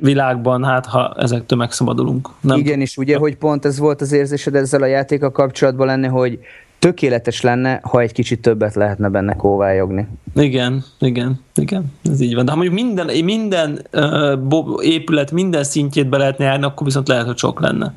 [0.00, 2.28] világban, hát ha ezektől megszabadulunk.
[2.40, 6.08] Nem Igen, és ugye, hogy pont ez volt az érzésed ezzel a játékkal kapcsolatban lenne,
[6.08, 6.38] hogy
[6.80, 10.06] tökéletes lenne, ha egy kicsit többet lehetne benne kóvályogni.
[10.34, 12.44] Igen, igen, igen, ez így van.
[12.44, 17.26] De ha mondjuk minden, minden uh, épület minden szintjét be lehetne járni, akkor viszont lehet,
[17.26, 17.94] hogy sok lenne.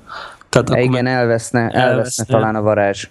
[0.50, 3.08] Tehát akkor igen, elveszne, elveszne, elveszne talán a varázs.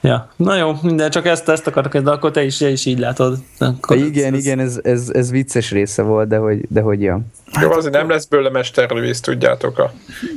[0.00, 2.98] Ja, na jó, minden, csak ezt, ezt akarok, de akkor te is, te is így
[2.98, 3.38] látod.
[3.58, 7.20] Akkor igen, ez, igen, ez, ez, ez, vicces része volt, de hogy, de hogy ja.
[7.60, 9.92] Jó, azért nem lesz bőle mesterlövész, tudjátok, a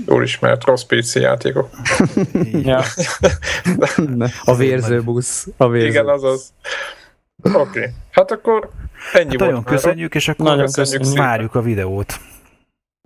[0.07, 1.69] jól ismert rossz PC játékok.
[2.51, 2.83] ja.
[4.43, 5.47] a vérzőbusz.
[5.57, 5.87] A vérző.
[5.87, 6.53] Igen, azaz.
[7.43, 7.87] Oké, okay.
[8.11, 8.69] hát akkor
[9.13, 9.51] ennyi hát volt.
[9.51, 12.19] Nagyon köszönjük, és akkor nagyon köszönjük várjuk a videót.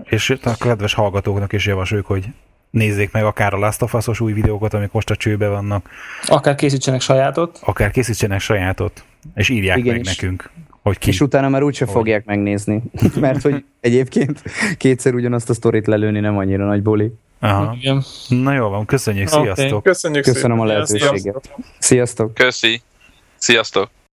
[0.04, 2.26] És a kedves hallgatóknak is javasoljuk, hogy
[2.74, 5.90] nézzék meg akár a Last of Us-os új videókat, amik most a csőbe vannak.
[6.26, 7.60] Akár készítsenek sajátot.
[7.64, 9.04] Akár készítsenek sajátot,
[9.36, 10.08] és írják Igen, meg is.
[10.08, 10.52] nekünk.
[10.82, 11.10] Hogy ki.
[11.10, 11.94] És utána már úgyse hogy.
[11.94, 12.84] fogják megnézni,
[13.20, 14.44] mert hogy egyébként
[14.78, 17.14] kétszer ugyanazt a sztorit lelőni nem annyira nagy buli.
[17.40, 17.76] Aha.
[17.80, 18.04] Igen.
[18.28, 19.44] Na jó van, köszönjük, okay.
[19.54, 19.84] sziasztok!
[19.84, 21.56] Köszönjük Köszönöm a lehetőséget.
[21.80, 22.34] Sziasztok!
[22.34, 22.82] Köszi!
[23.36, 23.90] Sziasztok!